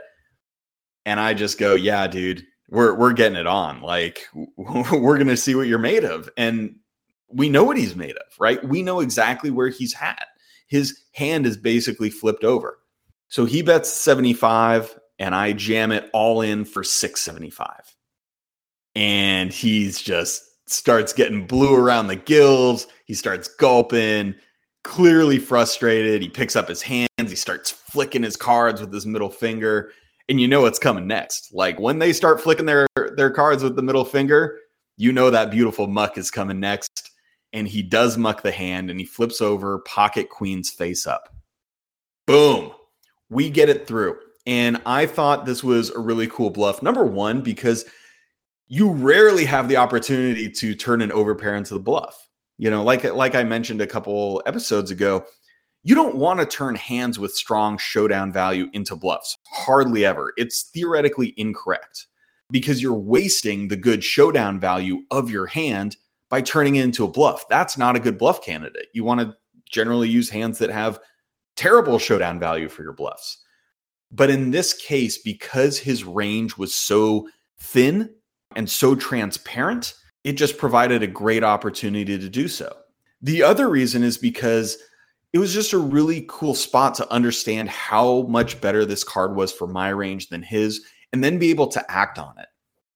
And 1.05 1.19
I 1.19 1.33
just 1.33 1.57
go, 1.57 1.75
yeah, 1.75 2.07
dude, 2.07 2.43
we're 2.69 2.93
we're 2.93 3.13
getting 3.13 3.37
it 3.37 3.47
on. 3.47 3.81
Like 3.81 4.27
we're 4.57 5.17
gonna 5.17 5.37
see 5.37 5.55
what 5.55 5.67
you're 5.67 5.79
made 5.79 6.03
of. 6.03 6.29
And 6.37 6.75
we 7.31 7.49
know 7.49 7.63
what 7.63 7.77
he's 7.77 7.95
made 7.95 8.15
of, 8.15 8.39
right? 8.39 8.63
We 8.63 8.81
know 8.81 8.99
exactly 8.99 9.51
where 9.51 9.69
he's 9.69 9.95
at. 10.01 10.27
His 10.69 11.01
hand 11.11 11.45
is 11.45 11.57
basically 11.57 12.09
flipped 12.09 12.43
over. 12.43 12.79
So 13.27 13.45
he 13.45 13.61
bets 13.61 13.89
75 13.89 14.97
and 15.19 15.35
I 15.35 15.53
jam 15.53 15.91
it 15.91 16.09
all 16.13 16.41
in 16.41 16.63
for 16.63 16.83
675 16.83 17.95
and 18.95 19.51
he's 19.51 20.01
just 20.01 20.43
starts 20.67 21.13
getting 21.13 21.45
blue 21.45 21.75
around 21.75 22.07
the 22.07 22.15
gills. 22.15 22.87
He 23.05 23.13
starts 23.13 23.47
gulping, 23.47 24.35
clearly 24.83 25.39
frustrated. 25.39 26.21
He 26.21 26.29
picks 26.29 26.55
up 26.55 26.67
his 26.67 26.81
hands. 26.81 27.07
He 27.17 27.35
starts 27.35 27.71
flicking 27.71 28.23
his 28.23 28.35
cards 28.35 28.81
with 28.81 28.93
his 28.93 29.05
middle 29.05 29.29
finger, 29.29 29.91
and 30.27 30.39
you 30.39 30.47
know 30.47 30.61
what's 30.61 30.79
coming 30.79 31.07
next. 31.07 31.53
Like 31.53 31.79
when 31.79 31.99
they 31.99 32.13
start 32.13 32.41
flicking 32.41 32.65
their 32.65 32.87
their 33.15 33.31
cards 33.31 33.63
with 33.63 33.75
the 33.75 33.81
middle 33.81 34.05
finger, 34.05 34.59
you 34.97 35.11
know 35.11 35.29
that 35.29 35.51
beautiful 35.51 35.87
muck 35.87 36.17
is 36.17 36.29
coming 36.29 36.59
next. 36.59 36.88
And 37.51 37.67
he 37.67 37.81
does 37.81 38.17
muck 38.17 38.43
the 38.43 38.51
hand, 38.51 38.89
and 38.89 38.99
he 38.99 39.05
flips 39.05 39.41
over 39.41 39.79
pocket 39.79 40.29
queen's 40.29 40.69
face 40.69 41.07
up. 41.07 41.33
Boom, 42.27 42.71
we 43.29 43.49
get 43.49 43.69
it 43.69 43.87
through. 43.87 44.17
And 44.45 44.81
I 44.85 45.05
thought 45.05 45.45
this 45.45 45.63
was 45.63 45.89
a 45.89 45.99
really 45.99 46.27
cool 46.27 46.49
bluff. 46.49 46.81
Number 46.81 47.03
one, 47.03 47.41
because 47.41 47.85
you 48.67 48.91
rarely 48.91 49.45
have 49.45 49.67
the 49.67 49.77
opportunity 49.77 50.49
to 50.49 50.75
turn 50.75 51.01
an 51.01 51.09
overpair 51.09 51.57
into 51.57 51.73
the 51.73 51.79
bluff. 51.79 52.29
You 52.57 52.69
know, 52.69 52.83
like 52.83 53.03
like 53.03 53.35
I 53.35 53.43
mentioned 53.43 53.81
a 53.81 53.87
couple 53.87 54.43
episodes 54.45 54.91
ago, 54.91 55.25
you 55.83 55.95
don't 55.95 56.15
want 56.15 56.39
to 56.39 56.45
turn 56.45 56.75
hands 56.75 57.17
with 57.17 57.33
strong 57.33 57.77
showdown 57.77 58.31
value 58.31 58.69
into 58.73 58.95
bluffs. 58.95 59.37
Hardly 59.51 60.05
ever. 60.05 60.33
It's 60.37 60.63
theoretically 60.63 61.33
incorrect 61.37 62.07
because 62.51 62.81
you're 62.81 62.93
wasting 62.93 63.67
the 63.67 63.77
good 63.77 64.03
showdown 64.03 64.59
value 64.59 65.03
of 65.09 65.29
your 65.29 65.45
hand 65.45 65.97
by 66.29 66.41
turning 66.41 66.75
it 66.75 66.83
into 66.83 67.03
a 67.03 67.11
bluff. 67.11 67.47
That's 67.49 67.77
not 67.77 67.95
a 67.95 67.99
good 67.99 68.17
bluff 68.17 68.43
candidate. 68.43 68.87
You 68.93 69.03
want 69.03 69.21
to 69.21 69.35
generally 69.69 70.09
use 70.09 70.29
hands 70.29 70.59
that 70.59 70.69
have 70.69 70.99
terrible 71.55 71.99
showdown 71.99 72.39
value 72.39 72.69
for 72.69 72.83
your 72.83 72.93
bluffs. 72.93 73.43
But 74.11 74.29
in 74.29 74.51
this 74.51 74.73
case, 74.73 75.17
because 75.17 75.77
his 75.77 76.03
range 76.03 76.57
was 76.57 76.73
so 76.73 77.27
thin, 77.59 78.09
and 78.55 78.69
so 78.69 78.95
transparent, 78.95 79.93
it 80.23 80.33
just 80.33 80.57
provided 80.57 81.03
a 81.03 81.07
great 81.07 81.43
opportunity 81.43 82.17
to 82.17 82.29
do 82.29 82.47
so. 82.47 82.75
The 83.21 83.43
other 83.43 83.69
reason 83.69 84.03
is 84.03 84.17
because 84.17 84.77
it 85.33 85.39
was 85.39 85.53
just 85.53 85.73
a 85.73 85.77
really 85.77 86.25
cool 86.27 86.55
spot 86.55 86.95
to 86.95 87.11
understand 87.11 87.69
how 87.69 88.23
much 88.23 88.59
better 88.59 88.85
this 88.85 89.03
card 89.03 89.35
was 89.35 89.51
for 89.51 89.67
my 89.67 89.89
range 89.89 90.29
than 90.29 90.41
his, 90.41 90.83
and 91.13 91.23
then 91.23 91.37
be 91.37 91.51
able 91.51 91.67
to 91.67 91.91
act 91.91 92.17
on 92.17 92.37
it. 92.39 92.47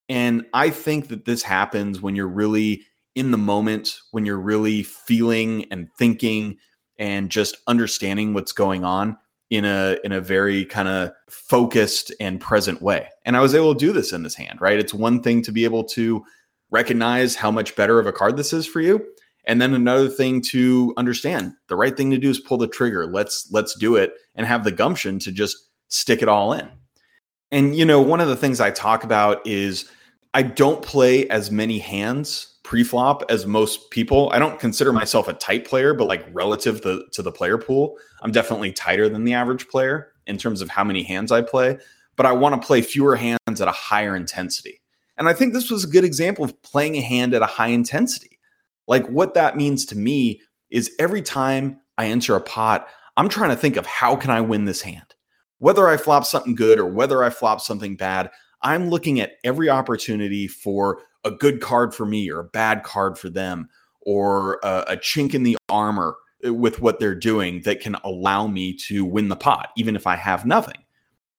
And 0.10 0.46
I 0.54 0.70
think 0.70 1.10
that 1.10 1.26
this 1.26 1.44
happens 1.44 2.02
when 2.02 2.16
you're 2.16 2.28
really 2.28 2.84
in 3.16 3.32
the 3.32 3.38
moment, 3.38 4.00
when 4.12 4.26
you're 4.26 4.40
really 4.40 4.84
feeling 4.84 5.66
and 5.72 5.90
thinking 5.98 6.58
and 6.98 7.30
just 7.30 7.58
understanding 7.68 8.34
what's 8.34 8.52
going 8.52 8.84
on 8.84 9.18
in 9.50 9.66
a 9.66 9.98
in 10.04 10.12
a 10.12 10.22
very 10.22 10.66
kind 10.66 10.88
of 10.88 11.12
focused 11.30 12.12
and 12.20 12.42
present 12.42 12.82
way. 12.82 13.08
And 13.26 13.38
I 13.38 13.42
was 13.42 13.54
able 13.54 13.74
to 13.74 13.80
do 13.80 13.92
this 13.92 14.14
in 14.14 14.24
this 14.24 14.36
hand, 14.36 14.60
right? 14.62 14.80
It's 14.80 14.94
one 14.94 15.22
thing 15.22 15.42
to 15.44 15.52
be 15.52 15.64
able 15.64 15.84
to 15.86 16.24
recognize 16.72 17.36
how 17.36 17.52
much 17.52 17.76
better 17.76 18.00
of 18.00 18.08
a 18.08 18.12
card 18.12 18.36
this 18.36 18.52
is 18.52 18.66
for 18.66 18.82
you, 18.82 19.06
and 19.46 19.62
then 19.62 19.74
another 19.74 20.10
thing 20.10 20.42
to 20.42 20.94
understand 20.98 21.54
the 21.68 21.76
right 21.76 21.96
thing 21.96 22.10
to 22.12 22.18
do 22.18 22.30
is 22.30 22.40
pull 22.40 22.58
the 22.58 22.68
trigger. 22.68 23.06
Let's 23.06 23.48
let's 23.52 23.76
do 23.76 23.96
it 23.96 24.14
and 24.36 24.48
have 24.48 24.64
the 24.64 24.72
gumption 24.72 25.20
to 25.20 25.32
just 25.32 25.58
stick 25.90 26.22
it 26.22 26.30
all 26.30 26.54
in. 26.54 26.68
And 27.52 27.76
you 27.76 27.86
know, 27.86 28.02
one 28.02 28.22
of 28.22 28.30
the 28.30 28.36
things 28.36 28.60
I 28.60 28.72
talk 28.72 29.04
about 29.04 29.46
is 29.46 29.90
I 30.34 30.42
don't 30.42 30.82
play 30.82 31.30
as 31.30 31.52
many 31.52 31.78
hands 31.78 32.53
pre-flop 32.64 33.24
as 33.30 33.46
most 33.46 33.92
people. 33.92 34.32
I 34.34 34.40
don't 34.40 34.60
consider 34.60 34.92
hmm. 34.92 34.98
myself 34.98 35.28
a 35.28 35.34
tight 35.34 35.66
player, 35.66 35.94
but 35.94 36.08
like 36.08 36.26
relative 36.34 36.82
to, 36.82 37.06
to 37.12 37.22
the 37.22 37.32
player 37.32 37.58
pool, 37.58 37.98
I'm 38.22 38.32
definitely 38.32 38.72
tighter 38.72 39.10
than 39.10 39.26
the 39.26 39.34
average 39.34 39.68
player 39.68 40.14
in 40.26 40.38
terms 40.38 40.62
of 40.62 40.70
how 40.70 40.84
many 40.84 41.04
hands 41.04 41.32
I 41.32 41.42
play. 41.42 41.78
But 42.16 42.26
I 42.26 42.32
want 42.32 42.60
to 42.60 42.66
play 42.66 42.82
fewer 42.82 43.16
hands 43.16 43.60
at 43.60 43.68
a 43.68 43.72
higher 43.72 44.16
intensity. 44.16 44.82
And 45.18 45.28
I 45.28 45.34
think 45.34 45.54
this 45.54 45.70
was 45.70 45.84
a 45.84 45.90
good 45.90 46.04
example 46.04 46.46
of 46.46 46.60
playing 46.64 46.96
a 46.96 47.02
hand 47.02 47.34
at 47.34 47.42
a 47.42 47.48
high 47.48 47.68
intensity. 47.68 48.40
Like 48.88 49.08
what 49.08 49.34
that 49.34 49.58
means 49.58 49.86
to 49.88 49.98
me 49.98 50.42
is 50.70 50.92
every 51.00 51.22
time 51.22 51.80
I 51.98 52.08
enter 52.08 52.36
a 52.36 52.42
pot, 52.42 52.88
I'm 53.18 53.30
trying 53.30 53.52
to 53.52 53.56
think 53.56 53.78
of 53.78 53.86
how 53.86 54.16
can 54.16 54.32
I 54.32 54.42
win 54.42 54.66
this 54.66 54.82
hand? 54.82 55.16
Whether 55.60 55.88
I 55.88 55.98
flop 55.98 56.26
something 56.26 56.56
good 56.56 56.80
or 56.80 56.86
whether 56.86 57.24
I 57.24 57.30
flop 57.30 57.62
something 57.62 57.96
bad, 57.96 58.32
I'm 58.62 58.90
looking 58.90 59.20
at 59.20 59.34
every 59.44 59.70
opportunity 59.70 60.48
for 60.48 61.02
a 61.24 61.32
good 61.32 61.62
card 61.62 61.94
for 61.94 62.06
me 62.06 62.30
or 62.30 62.40
a 62.40 62.46
bad 62.46 62.84
card 62.84 63.18
for 63.18 63.30
them 63.30 63.70
or 64.02 64.60
a, 64.64 64.86
a 64.90 64.98
chink 64.98 65.34
in 65.34 65.44
the 65.44 65.58
armor 65.70 66.16
uh, 66.46 66.54
with 66.54 66.82
what 66.82 67.00
they're 67.00 67.16
doing 67.16 67.62
that 67.62 67.80
can 67.80 67.96
allow 68.04 68.48
me 68.48 68.74
to 68.74 69.06
win 69.06 69.30
the 69.30 69.36
pot 69.36 69.70
even 69.78 69.96
if 69.96 70.08
I 70.08 70.16
have 70.16 70.46
nothing. 70.46 70.78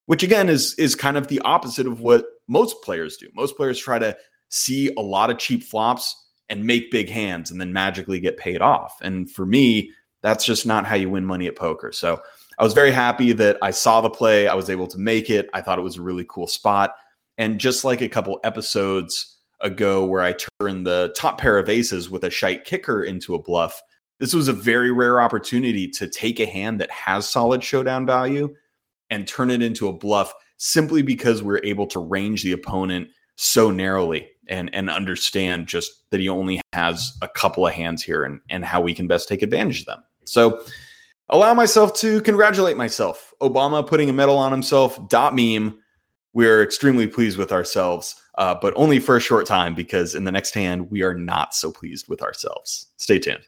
Which 0.06 0.22
again 0.22 0.50
is 0.50 0.74
is 0.74 0.94
kind 0.94 1.16
of 1.16 1.28
the 1.28 1.40
opposite 1.40 1.86
of 1.86 2.00
what 2.00 2.26
most 2.46 2.82
players 2.82 3.16
do. 3.16 3.28
Most 3.34 3.56
players 3.56 3.78
try 3.78 3.98
to 3.98 4.16
see 4.50 4.92
a 4.96 5.00
lot 5.00 5.30
of 5.30 5.38
cheap 5.38 5.64
flops 5.64 6.14
and 6.50 6.64
make 6.64 6.90
big 6.90 7.08
hands 7.08 7.50
and 7.50 7.60
then 7.60 7.72
magically 7.72 8.20
get 8.20 8.36
paid 8.36 8.60
off. 8.60 8.98
And 9.00 9.30
for 9.30 9.46
me, 9.46 9.90
that's 10.22 10.44
just 10.44 10.66
not 10.66 10.86
how 10.86 10.94
you 10.94 11.08
win 11.10 11.24
money 11.24 11.46
at 11.46 11.56
poker. 11.56 11.90
So 11.92 12.20
I 12.58 12.64
was 12.64 12.74
very 12.74 12.90
happy 12.90 13.32
that 13.32 13.58
I 13.62 13.70
saw 13.70 14.00
the 14.00 14.10
play. 14.10 14.46
I 14.46 14.54
was 14.54 14.70
able 14.70 14.86
to 14.88 14.98
make 14.98 15.30
it. 15.30 15.48
I 15.54 15.60
thought 15.60 15.78
it 15.78 15.82
was 15.82 15.96
a 15.96 16.02
really 16.02 16.26
cool 16.28 16.46
spot. 16.46 16.94
And 17.38 17.58
just 17.58 17.84
like 17.84 18.00
a 18.00 18.08
couple 18.08 18.40
episodes 18.44 19.33
ago, 19.64 20.04
where 20.04 20.22
I 20.22 20.36
turned 20.60 20.86
the 20.86 21.12
top 21.16 21.38
pair 21.38 21.58
of 21.58 21.68
aces 21.68 22.08
with 22.08 22.22
a 22.22 22.30
shite 22.30 22.64
kicker 22.64 23.02
into 23.02 23.34
a 23.34 23.42
bluff, 23.42 23.82
this 24.20 24.32
was 24.32 24.46
a 24.46 24.52
very 24.52 24.92
rare 24.92 25.20
opportunity 25.20 25.88
to 25.88 26.08
take 26.08 26.38
a 26.38 26.46
hand 26.46 26.80
that 26.80 26.90
has 26.90 27.28
solid 27.28 27.64
showdown 27.64 28.06
value 28.06 28.54
and 29.10 29.26
turn 29.26 29.50
it 29.50 29.62
into 29.62 29.88
a 29.88 29.92
bluff 29.92 30.32
simply 30.56 31.02
because 31.02 31.42
we're 31.42 31.60
able 31.64 31.86
to 31.88 31.98
range 31.98 32.42
the 32.42 32.52
opponent 32.52 33.08
so 33.36 33.70
narrowly 33.70 34.28
and 34.48 34.72
and 34.74 34.88
understand 34.88 35.66
just 35.66 36.08
that 36.10 36.20
he 36.20 36.28
only 36.28 36.60
has 36.72 37.16
a 37.22 37.28
couple 37.28 37.66
of 37.66 37.72
hands 37.72 38.02
here 38.02 38.24
and 38.24 38.40
and 38.50 38.64
how 38.64 38.80
we 38.80 38.94
can 38.94 39.08
best 39.08 39.28
take 39.28 39.42
advantage 39.42 39.80
of 39.80 39.86
them. 39.86 40.04
So 40.24 40.62
allow 41.30 41.54
myself 41.54 41.94
to 41.96 42.20
congratulate 42.22 42.76
myself. 42.76 43.32
Obama 43.40 43.86
putting 43.86 44.08
a 44.08 44.12
medal 44.12 44.36
on 44.36 44.52
himself. 44.52 45.08
Dot 45.08 45.34
meme. 45.34 45.78
We're 46.32 46.62
extremely 46.62 47.06
pleased 47.06 47.38
with 47.38 47.52
ourselves, 47.52 48.20
uh, 48.36 48.54
but 48.54 48.72
only 48.76 48.98
for 48.98 49.16
a 49.16 49.20
short 49.20 49.46
time 49.46 49.74
because 49.74 50.14
in 50.14 50.24
the 50.24 50.32
next 50.32 50.54
hand 50.54 50.90
we 50.90 51.02
are 51.02 51.14
not 51.14 51.54
so 51.54 51.70
pleased 51.70 52.08
with 52.08 52.22
ourselves. 52.22 52.86
Stay 52.96 53.18
tuned. 53.18 53.46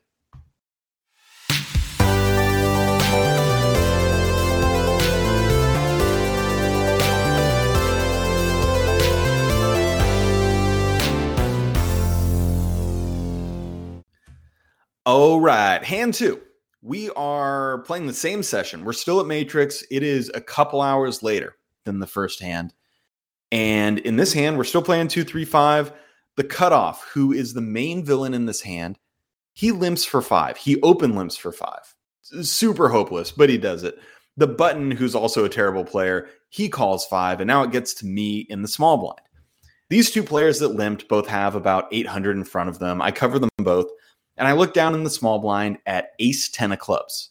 All 15.04 15.40
right, 15.40 15.84
hand 15.84 16.14
two. 16.14 16.40
We 16.82 17.10
are 17.10 17.78
playing 17.82 18.08
the 18.08 18.12
same 18.12 18.42
session. 18.42 18.84
We're 18.84 18.92
still 18.92 19.20
at 19.20 19.26
Matrix. 19.26 19.84
It 19.88 20.02
is 20.02 20.32
a 20.34 20.40
couple 20.40 20.80
hours 20.80 21.22
later 21.22 21.54
than 21.84 22.00
the 22.00 22.08
first 22.08 22.40
hand. 22.40 22.74
And 23.52 23.98
in 24.00 24.16
this 24.16 24.32
hand, 24.32 24.56
we're 24.56 24.64
still 24.64 24.82
playing 24.82 25.08
two, 25.08 25.24
three, 25.24 25.44
five. 25.44 25.92
The 26.36 26.44
cutoff, 26.44 27.08
who 27.12 27.32
is 27.32 27.54
the 27.54 27.60
main 27.60 28.04
villain 28.04 28.34
in 28.34 28.46
this 28.46 28.60
hand, 28.60 28.98
he 29.54 29.72
limps 29.72 30.04
for 30.04 30.20
five. 30.20 30.56
He 30.56 30.80
open 30.82 31.14
limps 31.16 31.36
for 31.36 31.52
five. 31.52 31.94
Super 32.22 32.88
hopeless, 32.88 33.32
but 33.32 33.48
he 33.48 33.56
does 33.56 33.84
it. 33.84 33.98
The 34.36 34.46
button, 34.46 34.90
who's 34.90 35.14
also 35.14 35.44
a 35.44 35.48
terrible 35.48 35.84
player, 35.84 36.28
he 36.50 36.68
calls 36.68 37.06
five, 37.06 37.40
and 37.40 37.48
now 37.48 37.62
it 37.62 37.72
gets 37.72 37.94
to 37.94 38.06
me 38.06 38.40
in 38.50 38.60
the 38.60 38.68
small 38.68 38.98
blind. 38.98 39.20
These 39.88 40.10
two 40.10 40.22
players 40.22 40.58
that 40.58 40.74
limped 40.74 41.08
both 41.08 41.26
have 41.28 41.54
about 41.54 41.88
800 41.92 42.36
in 42.36 42.44
front 42.44 42.68
of 42.68 42.78
them. 42.78 43.00
I 43.00 43.12
cover 43.12 43.38
them 43.38 43.50
both. 43.58 43.86
And 44.36 44.46
I 44.46 44.52
look 44.52 44.74
down 44.74 44.94
in 44.94 45.04
the 45.04 45.10
small 45.10 45.38
blind 45.38 45.78
at 45.86 46.10
ace 46.18 46.50
10 46.50 46.72
of 46.72 46.78
clubs. 46.78 47.30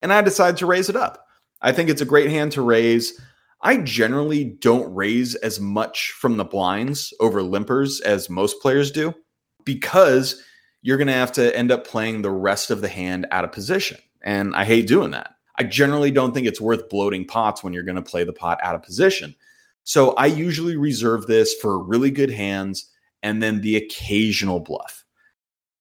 And 0.00 0.12
I 0.12 0.22
decide 0.22 0.56
to 0.58 0.66
raise 0.66 0.88
it 0.88 0.96
up. 0.96 1.26
I 1.60 1.72
think 1.72 1.90
it's 1.90 2.00
a 2.00 2.06
great 2.06 2.30
hand 2.30 2.52
to 2.52 2.62
raise. 2.62 3.20
I 3.62 3.76
generally 3.78 4.44
don't 4.44 4.94
raise 4.94 5.34
as 5.36 5.60
much 5.60 6.12
from 6.12 6.36
the 6.36 6.44
blinds 6.44 7.12
over 7.20 7.42
limpers 7.42 8.00
as 8.00 8.30
most 8.30 8.60
players 8.60 8.90
do 8.90 9.14
because 9.64 10.42
you're 10.82 10.96
going 10.96 11.08
to 11.08 11.12
have 11.12 11.32
to 11.32 11.54
end 11.54 11.70
up 11.70 11.86
playing 11.86 12.22
the 12.22 12.30
rest 12.30 12.70
of 12.70 12.80
the 12.80 12.88
hand 12.88 13.26
out 13.30 13.44
of 13.44 13.52
position. 13.52 13.98
And 14.22 14.54
I 14.56 14.64
hate 14.64 14.86
doing 14.86 15.10
that. 15.10 15.34
I 15.58 15.64
generally 15.64 16.10
don't 16.10 16.32
think 16.32 16.46
it's 16.46 16.60
worth 16.60 16.88
bloating 16.88 17.26
pots 17.26 17.62
when 17.62 17.74
you're 17.74 17.82
going 17.82 17.96
to 17.96 18.02
play 18.02 18.24
the 18.24 18.32
pot 18.32 18.58
out 18.62 18.74
of 18.74 18.82
position. 18.82 19.34
So 19.84 20.12
I 20.12 20.26
usually 20.26 20.76
reserve 20.76 21.26
this 21.26 21.54
for 21.54 21.82
really 21.82 22.10
good 22.10 22.30
hands 22.30 22.90
and 23.22 23.42
then 23.42 23.60
the 23.60 23.76
occasional 23.76 24.60
bluff. 24.60 25.04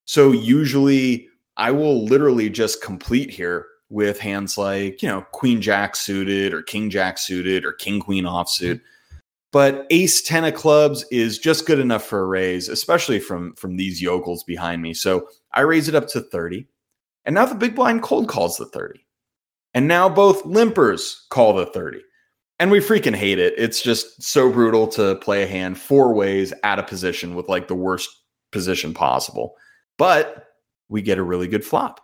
So 0.03 0.33
usually 0.33 1.29
I 1.55 1.71
will 1.71 2.03
literally 2.03 2.49
just 2.49 2.81
complete 2.81 3.29
here 3.29 3.67
with 3.89 4.19
hands 4.19 4.57
like, 4.57 5.01
you 5.01 5.09
know, 5.09 5.21
queen 5.31 5.61
jack 5.61 5.95
suited 5.95 6.53
or 6.53 6.61
king 6.61 6.89
jack 6.89 7.17
suited 7.17 7.65
or 7.65 7.73
king 7.73 7.99
queen 7.99 8.25
offsuit. 8.25 8.75
Mm-hmm. 8.75 9.17
But 9.51 9.87
ace 9.89 10.21
10 10.21 10.45
of 10.45 10.53
clubs 10.53 11.05
is 11.11 11.39
just 11.39 11.65
good 11.65 11.79
enough 11.79 12.03
for 12.03 12.21
a 12.21 12.25
raise, 12.25 12.69
especially 12.69 13.19
from 13.19 13.55
from 13.55 13.77
these 13.77 14.01
yokels 14.01 14.43
behind 14.43 14.81
me. 14.81 14.93
So 14.93 15.27
I 15.53 15.61
raise 15.61 15.87
it 15.87 15.95
up 15.95 16.07
to 16.09 16.21
30. 16.21 16.67
And 17.25 17.33
now 17.33 17.45
the 17.45 17.55
big 17.55 17.75
blind 17.75 18.03
cold 18.03 18.27
calls 18.27 18.57
the 18.57 18.65
30. 18.65 19.03
And 19.73 19.87
now 19.87 20.07
both 20.07 20.43
limpers 20.45 21.27
call 21.29 21.53
the 21.53 21.65
30. 21.65 21.99
And 22.59 22.69
we 22.69 22.79
freaking 22.79 23.15
hate 23.15 23.39
it. 23.39 23.53
It's 23.57 23.81
just 23.81 24.21
so 24.21 24.51
brutal 24.51 24.87
to 24.89 25.15
play 25.15 25.43
a 25.43 25.47
hand 25.47 25.79
four 25.79 26.13
ways 26.13 26.53
out 26.63 26.77
of 26.77 26.87
position 26.87 27.33
with 27.33 27.49
like 27.49 27.67
the 27.67 27.75
worst 27.75 28.09
position 28.51 28.93
possible 28.93 29.55
but 29.99 30.47
we 30.87 31.03
get 31.03 31.19
a 31.19 31.23
really 31.23 31.47
good 31.47 31.63
flop. 31.63 31.99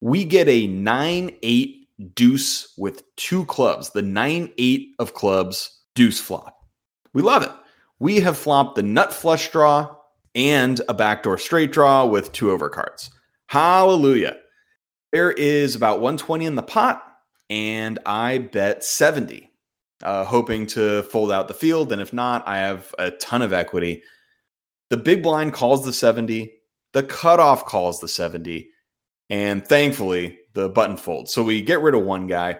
We 0.00 0.24
get 0.24 0.48
a 0.48 0.66
9 0.66 1.36
8 1.42 2.14
deuce 2.14 2.72
with 2.78 3.02
two 3.16 3.44
clubs, 3.46 3.90
the 3.90 4.02
9 4.02 4.52
8 4.56 4.88
of 4.98 5.14
clubs 5.14 5.80
deuce 5.94 6.20
flop. 6.20 6.56
We 7.12 7.22
love 7.22 7.42
it. 7.42 7.52
We 7.98 8.20
have 8.20 8.38
flopped 8.38 8.76
the 8.76 8.82
nut 8.82 9.12
flush 9.12 9.50
draw 9.50 9.94
and 10.34 10.80
a 10.88 10.94
backdoor 10.94 11.38
straight 11.38 11.72
draw 11.72 12.06
with 12.06 12.32
two 12.32 12.46
overcards. 12.46 13.10
Hallelujah. 13.48 14.38
There 15.12 15.32
is 15.32 15.74
about 15.74 16.00
120 16.00 16.46
in 16.46 16.54
the 16.54 16.62
pot, 16.62 17.02
and 17.48 17.98
I 18.06 18.38
bet 18.38 18.84
70, 18.84 19.50
uh, 20.04 20.24
hoping 20.24 20.66
to 20.68 21.02
fold 21.04 21.32
out 21.32 21.48
the 21.48 21.54
field. 21.54 21.92
And 21.92 22.00
if 22.00 22.12
not, 22.12 22.46
I 22.46 22.58
have 22.58 22.94
a 22.98 23.10
ton 23.10 23.42
of 23.42 23.52
equity. 23.52 24.04
The 24.88 24.96
big 24.96 25.22
blind 25.22 25.52
calls 25.52 25.84
the 25.84 25.92
70. 25.92 26.52
The 26.92 27.02
cutoff 27.02 27.66
calls 27.66 28.00
the 28.00 28.08
70, 28.08 28.70
and 29.30 29.66
thankfully 29.66 30.38
the 30.52 30.68
button 30.68 30.96
folds. 30.96 31.32
So 31.32 31.42
we 31.42 31.62
get 31.62 31.80
rid 31.80 31.94
of 31.94 32.02
one 32.02 32.26
guy, 32.26 32.58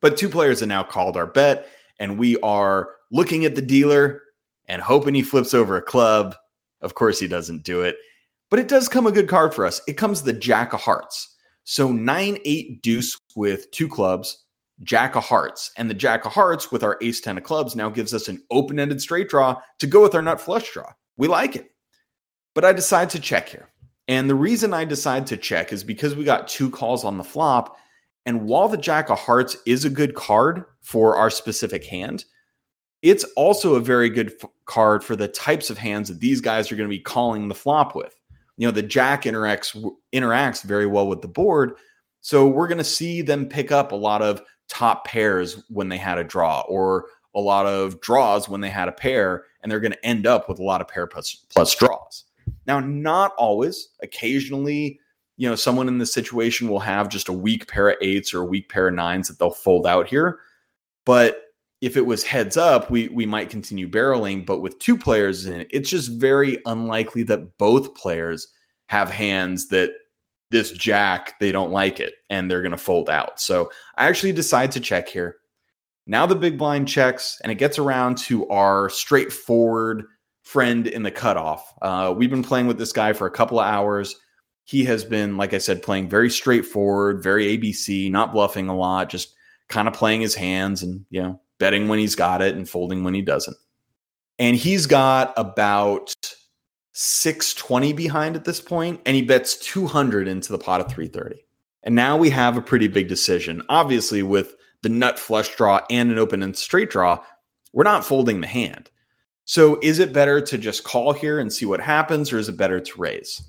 but 0.00 0.16
two 0.16 0.28
players 0.28 0.60
have 0.60 0.68
now 0.68 0.82
called 0.82 1.16
our 1.16 1.26
bet, 1.26 1.66
and 1.98 2.18
we 2.18 2.38
are 2.40 2.90
looking 3.10 3.44
at 3.44 3.54
the 3.54 3.62
dealer 3.62 4.22
and 4.68 4.80
hoping 4.80 5.14
he 5.14 5.22
flips 5.22 5.54
over 5.54 5.76
a 5.76 5.82
club. 5.82 6.36
Of 6.82 6.94
course, 6.94 7.18
he 7.18 7.26
doesn't 7.26 7.64
do 7.64 7.82
it, 7.82 7.96
but 8.50 8.60
it 8.60 8.68
does 8.68 8.88
come 8.88 9.06
a 9.06 9.12
good 9.12 9.28
card 9.28 9.54
for 9.54 9.66
us. 9.66 9.80
It 9.88 9.94
comes 9.94 10.22
the 10.22 10.32
Jack 10.32 10.72
of 10.72 10.80
Hearts. 10.80 11.34
So 11.64 11.92
9 11.92 12.38
8 12.44 12.82
deuce 12.82 13.18
with 13.36 13.70
two 13.70 13.88
clubs, 13.88 14.44
Jack 14.82 15.14
of 15.14 15.24
Hearts. 15.24 15.72
And 15.76 15.90
the 15.90 15.94
Jack 15.94 16.24
of 16.24 16.32
Hearts 16.32 16.72
with 16.72 16.82
our 16.82 16.98
Ace 17.02 17.20
10 17.20 17.38
of 17.38 17.44
clubs 17.44 17.76
now 17.76 17.90
gives 17.90 18.14
us 18.14 18.28
an 18.28 18.42
open 18.50 18.78
ended 18.78 19.00
straight 19.00 19.28
draw 19.28 19.60
to 19.78 19.86
go 19.86 20.02
with 20.02 20.14
our 20.14 20.22
nut 20.22 20.40
flush 20.40 20.72
draw. 20.72 20.90
We 21.16 21.28
like 21.28 21.56
it. 21.56 21.70
But 22.54 22.64
I 22.64 22.72
decide 22.72 23.10
to 23.10 23.20
check 23.20 23.48
here. 23.48 23.68
And 24.10 24.28
the 24.28 24.34
reason 24.34 24.74
I 24.74 24.84
decide 24.84 25.28
to 25.28 25.36
check 25.36 25.72
is 25.72 25.84
because 25.84 26.16
we 26.16 26.24
got 26.24 26.48
two 26.48 26.68
calls 26.68 27.04
on 27.04 27.16
the 27.16 27.22
flop. 27.22 27.78
And 28.26 28.44
while 28.44 28.66
the 28.66 28.76
Jack 28.76 29.08
of 29.08 29.20
Hearts 29.20 29.56
is 29.66 29.84
a 29.84 29.90
good 29.90 30.16
card 30.16 30.64
for 30.80 31.14
our 31.16 31.30
specific 31.30 31.84
hand, 31.84 32.24
it's 33.02 33.22
also 33.36 33.76
a 33.76 33.80
very 33.80 34.10
good 34.10 34.32
f- 34.42 34.50
card 34.64 35.04
for 35.04 35.14
the 35.14 35.28
types 35.28 35.70
of 35.70 35.78
hands 35.78 36.08
that 36.08 36.18
these 36.18 36.40
guys 36.40 36.72
are 36.72 36.76
going 36.76 36.88
to 36.88 36.96
be 36.96 37.00
calling 37.00 37.46
the 37.46 37.54
flop 37.54 37.94
with. 37.94 38.12
You 38.56 38.66
know, 38.66 38.72
the 38.72 38.82
Jack 38.82 39.22
interacts 39.22 39.80
interacts 40.12 40.64
very 40.64 40.86
well 40.86 41.06
with 41.06 41.22
the 41.22 41.28
board, 41.28 41.76
so 42.20 42.48
we're 42.48 42.68
going 42.68 42.78
to 42.78 42.84
see 42.84 43.22
them 43.22 43.46
pick 43.46 43.70
up 43.70 43.92
a 43.92 43.96
lot 43.96 44.22
of 44.22 44.42
top 44.68 45.06
pairs 45.06 45.62
when 45.68 45.88
they 45.88 45.96
had 45.96 46.18
a 46.18 46.24
draw, 46.24 46.62
or 46.62 47.06
a 47.36 47.40
lot 47.40 47.64
of 47.64 48.00
draws 48.00 48.48
when 48.48 48.60
they 48.60 48.70
had 48.70 48.88
a 48.88 48.92
pair, 48.92 49.44
and 49.62 49.70
they're 49.70 49.78
going 49.78 49.92
to 49.92 50.04
end 50.04 50.26
up 50.26 50.48
with 50.48 50.58
a 50.58 50.64
lot 50.64 50.80
of 50.80 50.88
pair 50.88 51.06
plus, 51.06 51.32
plus 51.48 51.76
draws. 51.76 52.24
Now, 52.66 52.80
not 52.80 53.32
always. 53.36 53.88
Occasionally, 54.02 55.00
you 55.36 55.48
know, 55.48 55.56
someone 55.56 55.88
in 55.88 55.98
this 55.98 56.12
situation 56.12 56.68
will 56.68 56.80
have 56.80 57.08
just 57.08 57.28
a 57.28 57.32
weak 57.32 57.66
pair 57.66 57.88
of 57.88 57.96
eights 58.00 58.34
or 58.34 58.42
a 58.42 58.46
weak 58.46 58.68
pair 58.68 58.88
of 58.88 58.94
nines 58.94 59.28
that 59.28 59.38
they'll 59.38 59.50
fold 59.50 59.86
out 59.86 60.06
here. 60.06 60.38
But 61.06 61.42
if 61.80 61.96
it 61.96 62.04
was 62.04 62.22
heads 62.22 62.56
up, 62.56 62.90
we 62.90 63.08
we 63.08 63.24
might 63.26 63.48
continue 63.48 63.88
barreling. 63.88 64.44
But 64.44 64.60
with 64.60 64.78
two 64.78 64.98
players 64.98 65.46
in 65.46 65.62
it, 65.62 65.68
it's 65.70 65.88
just 65.88 66.12
very 66.12 66.58
unlikely 66.66 67.22
that 67.24 67.56
both 67.56 67.94
players 67.94 68.48
have 68.88 69.10
hands 69.10 69.68
that 69.68 69.92
this 70.50 70.72
jack 70.72 71.38
they 71.38 71.52
don't 71.52 71.70
like 71.70 72.00
it 72.00 72.14
and 72.28 72.50
they're 72.50 72.62
going 72.62 72.72
to 72.72 72.76
fold 72.76 73.08
out. 73.08 73.40
So 73.40 73.70
I 73.96 74.08
actually 74.08 74.32
decide 74.32 74.72
to 74.72 74.80
check 74.80 75.08
here. 75.08 75.36
Now 76.06 76.26
the 76.26 76.34
big 76.34 76.58
blind 76.58 76.88
checks 76.88 77.38
and 77.42 77.52
it 77.52 77.56
gets 77.56 77.78
around 77.78 78.18
to 78.18 78.48
our 78.48 78.90
straightforward 78.90 80.04
friend 80.42 80.86
in 80.86 81.02
the 81.02 81.10
cutoff. 81.10 81.72
Uh, 81.82 82.14
we've 82.16 82.30
been 82.30 82.42
playing 82.42 82.66
with 82.66 82.78
this 82.78 82.92
guy 82.92 83.12
for 83.12 83.26
a 83.26 83.30
couple 83.30 83.60
of 83.60 83.66
hours. 83.66 84.16
He 84.64 84.84
has 84.84 85.04
been, 85.04 85.36
like 85.36 85.52
I 85.52 85.58
said, 85.58 85.82
playing 85.82 86.08
very 86.08 86.30
straightforward, 86.30 87.22
very 87.22 87.56
ABC, 87.56 88.10
not 88.10 88.32
bluffing 88.32 88.68
a 88.68 88.76
lot, 88.76 89.08
just 89.08 89.34
kind 89.68 89.88
of 89.88 89.94
playing 89.94 90.20
his 90.20 90.34
hands 90.34 90.82
and, 90.82 91.04
you 91.10 91.22
know, 91.22 91.40
betting 91.58 91.88
when 91.88 91.98
he's 91.98 92.14
got 92.14 92.42
it 92.42 92.56
and 92.56 92.68
folding 92.68 93.04
when 93.04 93.14
he 93.14 93.22
doesn't. 93.22 93.56
And 94.38 94.56
he's 94.56 94.86
got 94.86 95.34
about 95.36 96.14
620 96.92 97.92
behind 97.92 98.36
at 98.36 98.44
this 98.44 98.60
point, 98.60 99.00
and 99.06 99.14
he 99.14 99.22
bets 99.22 99.56
200 99.56 100.26
into 100.26 100.52
the 100.52 100.58
pot 100.58 100.80
of 100.80 100.88
330. 100.88 101.44
And 101.82 101.94
now 101.94 102.16
we 102.16 102.30
have 102.30 102.56
a 102.56 102.62
pretty 102.62 102.88
big 102.88 103.08
decision. 103.08 103.62
Obviously, 103.68 104.22
with 104.22 104.54
the 104.82 104.88
nut 104.88 105.18
flush 105.18 105.54
draw 105.56 105.80
and 105.90 106.10
an 106.10 106.18
open 106.18 106.42
and 106.42 106.56
straight 106.56 106.90
draw, 106.90 107.22
we're 107.72 107.84
not 107.84 108.04
folding 108.04 108.40
the 108.40 108.46
hand. 108.46 108.90
So 109.50 109.80
is 109.82 109.98
it 109.98 110.12
better 110.12 110.40
to 110.40 110.56
just 110.56 110.84
call 110.84 111.12
here 111.12 111.40
and 111.40 111.52
see 111.52 111.66
what 111.66 111.80
happens, 111.80 112.32
or 112.32 112.38
is 112.38 112.48
it 112.48 112.56
better 112.56 112.78
to 112.78 113.00
raise? 113.00 113.42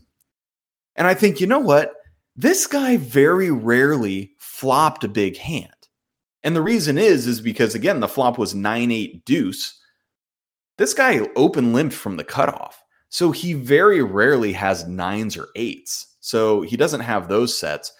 And 0.95 1.05
I 1.05 1.13
think, 1.13 1.39
you 1.39 1.45
know 1.45 1.59
what? 1.59 1.93
This 2.35 2.65
guy 2.65 2.97
very 2.97 3.51
rarely 3.51 4.31
flopped 4.39 5.03
a 5.03 5.07
big 5.07 5.37
hand. 5.37 5.69
And 6.41 6.55
the 6.55 6.61
reason 6.63 6.97
is, 6.97 7.27
is 7.27 7.39
because 7.39 7.75
again, 7.75 7.99
the 7.99 8.07
flop 8.07 8.39
was 8.39 8.55
9 8.55 8.89
8 8.89 9.25
deuce. 9.25 9.79
This 10.79 10.95
guy 10.95 11.19
open 11.35 11.71
limped 11.71 11.93
from 11.93 12.17
the 12.17 12.23
cutoff. 12.23 12.83
So 13.09 13.29
he 13.29 13.53
very 13.53 14.01
rarely 14.01 14.53
has 14.53 14.87
nines 14.87 15.37
or 15.37 15.49
eights. 15.55 16.15
So 16.19 16.63
he 16.63 16.77
doesn't 16.77 17.01
have 17.01 17.27
those 17.27 17.55
sets. 17.55 17.93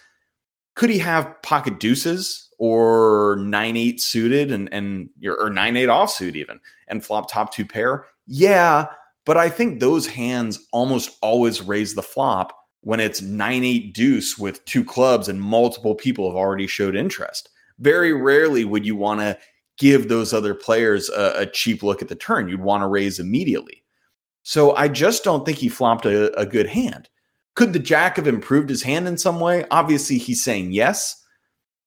Could 0.74 0.90
he 0.90 0.98
have 0.98 1.40
pocket 1.42 1.78
deuces 1.78 2.48
or 2.58 3.36
9 3.38 3.76
8 3.76 4.00
suited 4.00 4.50
and, 4.50 4.68
and 4.72 5.08
or 5.24 5.50
9 5.50 5.76
8 5.76 5.88
offsuit 5.88 6.34
even 6.34 6.58
and 6.92 7.04
flop 7.04 7.28
top 7.28 7.52
two 7.52 7.66
pair? 7.66 8.06
Yeah. 8.28 8.86
But 9.26 9.36
I 9.36 9.48
think 9.48 9.80
those 9.80 10.06
hands 10.06 10.60
almost 10.72 11.18
always 11.22 11.60
raise 11.60 11.94
the 11.94 12.02
flop 12.02 12.56
when 12.82 13.00
it's 13.00 13.22
9 13.22 13.64
8 13.64 13.94
deuce 13.94 14.38
with 14.38 14.64
two 14.64 14.84
clubs 14.84 15.28
and 15.28 15.40
multiple 15.40 15.94
people 15.94 16.28
have 16.28 16.36
already 16.36 16.66
showed 16.68 16.94
interest. 16.94 17.48
Very 17.78 18.12
rarely 18.12 18.64
would 18.64 18.86
you 18.86 18.94
want 18.94 19.20
to 19.20 19.38
give 19.78 20.08
those 20.08 20.32
other 20.32 20.54
players 20.54 21.08
a, 21.08 21.32
a, 21.38 21.46
cheap 21.46 21.82
look 21.82 22.02
at 22.02 22.08
the 22.08 22.14
turn. 22.14 22.48
You'd 22.48 22.60
want 22.60 22.82
to 22.82 22.86
raise 22.88 23.18
immediately. 23.18 23.82
So 24.42 24.76
I 24.76 24.86
just 24.88 25.24
don't 25.24 25.46
think 25.46 25.58
he 25.58 25.68
flopped 25.68 26.04
a, 26.04 26.36
a 26.38 26.44
good 26.44 26.66
hand. 26.66 27.08
Could 27.54 27.72
the 27.72 27.78
Jack 27.78 28.16
have 28.16 28.26
improved 28.26 28.68
his 28.68 28.82
hand 28.82 29.08
in 29.08 29.16
some 29.16 29.40
way? 29.40 29.64
Obviously, 29.70 30.18
he's 30.18 30.44
saying 30.44 30.72
yes. 30.72 31.20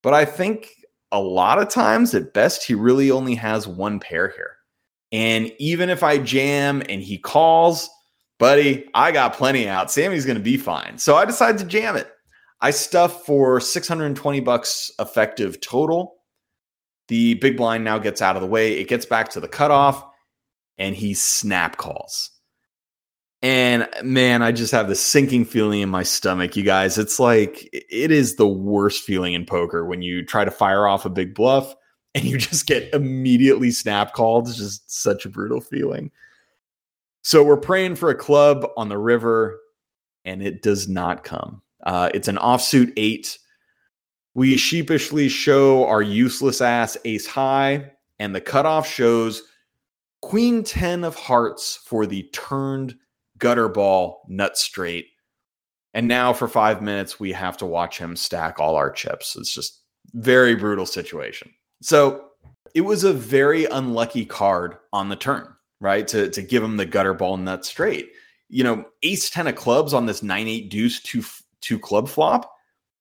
But 0.02 0.14
I 0.14 0.26
think 0.26 0.72
a 1.12 1.20
lot 1.20 1.62
of 1.62 1.70
times 1.70 2.14
at 2.14 2.34
best, 2.34 2.66
he 2.66 2.74
really 2.74 3.12
only 3.12 3.36
has 3.36 3.68
one 3.68 4.00
pair 4.00 4.30
here. 4.30 4.55
And 5.12 5.52
even 5.60 5.90
if 5.90 6.04
I 6.04 6.18
jam 6.18 6.82
and 6.90 7.02
he 7.02 7.18
calls, 7.18 7.90
buddy, 8.40 8.88
I 8.94 9.12
got 9.12 9.36
plenty 9.36 9.68
out. 9.68 9.92
Sammy's 9.92 10.26
going 10.26 10.38
to 10.38 10.44
be 10.44 10.58
fine. 10.58 10.98
So 10.98 11.16
I 11.16 11.26
decided 11.26 11.60
to 11.60 11.66
jam 11.66 11.96
it. 11.96 12.12
I 12.62 12.72
stuff 12.72 13.26
for 13.26 13.60
620 13.60 14.40
bucks 14.40 14.92
effective 15.00 15.62
total. 15.62 16.16
The 17.08 17.36
big 17.36 17.58
blind 17.58 17.84
now 17.84 18.00
gets 18.00 18.22
out 18.22 18.36
of 18.36 18.42
the 18.42 18.48
way. 18.48 18.80
It 18.80 18.88
gets 18.88 19.06
back 19.06 19.30
to 19.30 19.40
the 19.40 19.48
cutoff 19.48 20.04
and 20.78 20.96
he 20.96 21.14
snap 21.14 21.78
calls. 21.78 22.32
And 23.42 23.88
man, 24.02 24.42
I 24.42 24.52
just 24.52 24.72
have 24.72 24.88
this 24.88 25.02
sinking 25.02 25.46
feeling 25.46 25.82
in 25.82 25.90
my 25.90 26.02
stomach, 26.02 26.56
you 26.56 26.64
guys. 26.64 26.98
It's 26.98 27.20
like 27.20 27.70
it 27.72 28.10
is 28.10 28.38
the 28.38 28.48
worst 28.48 29.04
feeling 29.04 29.34
in 29.34 29.46
poker 29.46 29.86
when 29.86 30.02
you 30.02 30.26
try 30.26 30.44
to 30.46 30.52
fire 30.52 30.88
off 30.88 31.06
a 31.06 31.10
big 31.10 31.36
bluff 31.36 31.76
and 32.15 32.24
you 32.24 32.38
just 32.38 32.65
get 32.65 32.91
immediately 32.93 33.69
snap 33.69 34.13
called. 34.13 34.48
It's 34.48 34.57
just 34.57 34.89
such 34.89 35.25
a 35.25 35.29
brutal 35.29 35.60
feeling. 35.62 36.10
So 37.22 37.43
we're 37.43 37.57
praying 37.57 37.95
for 37.95 38.10
a 38.10 38.15
club 38.15 38.65
on 38.77 38.88
the 38.88 38.98
river, 38.98 39.60
and 40.24 40.41
it 40.41 40.62
does 40.62 40.88
not 40.88 41.24
come. 41.24 41.62
Uh, 41.86 42.10
it's 42.13 42.27
an 42.27 42.38
offsuit 42.38 42.93
eight. 42.98 43.38
We 44.34 44.57
sheepishly 44.57 45.27
show 45.27 45.86
our 45.88 46.01
useless 46.01 46.62
ass 46.62 46.98
ace 47.03 47.27
high, 47.27 47.91
and 48.17 48.34
the 48.34 48.41
cutoff 48.41 48.88
shows 48.88 49.43
queen 50.22 50.63
10 50.63 51.03
of 51.03 51.15
hearts 51.15 51.79
for 51.86 52.05
the 52.05 52.24
turned 52.34 52.95
gutter 53.38 53.67
ball 53.67 54.25
nut 54.27 54.57
straight. 54.57 55.07
And 55.93 56.07
now 56.07 56.34
for 56.34 56.48
five 56.48 56.81
minutes, 56.81 57.19
we 57.19 57.31
have 57.34 57.57
to 57.57 57.65
watch 57.65 57.98
him 57.98 58.15
stack 58.15 58.60
all 58.60 58.75
our 58.75 58.91
chips. 58.91 59.36
It's 59.36 59.53
just 59.53 59.81
very 60.13 60.55
brutal 60.55 60.86
situation. 60.86 61.51
So 61.86 62.30
it 62.74 62.82
was 62.82 63.04
a 63.04 63.13
very 63.13 63.65
unlucky 63.65 64.26
card 64.26 64.78
on 64.91 65.08
the 65.08 65.15
turn, 65.15 65.54
right? 65.80 66.08
To, 66.08 66.32
to 66.32 66.41
give 66.41 66.63
him 66.63 66.78
the 66.78 66.86
gutter 66.88 67.13
ball 67.13 67.38
nut 67.38 67.63
straight. 67.63 68.10
You 68.50 68.63
know, 68.63 68.86
ace 69.04 69.30
10 69.30 69.45
of 69.45 69.56
clubs 69.56 69.93
on 69.93 70.08
this 70.08 70.24
9 70.24 70.48
8 70.48 70.69
deuce 70.71 71.00
two, 71.00 71.24
two 71.62 71.78
club 71.78 72.10
flop 72.10 72.52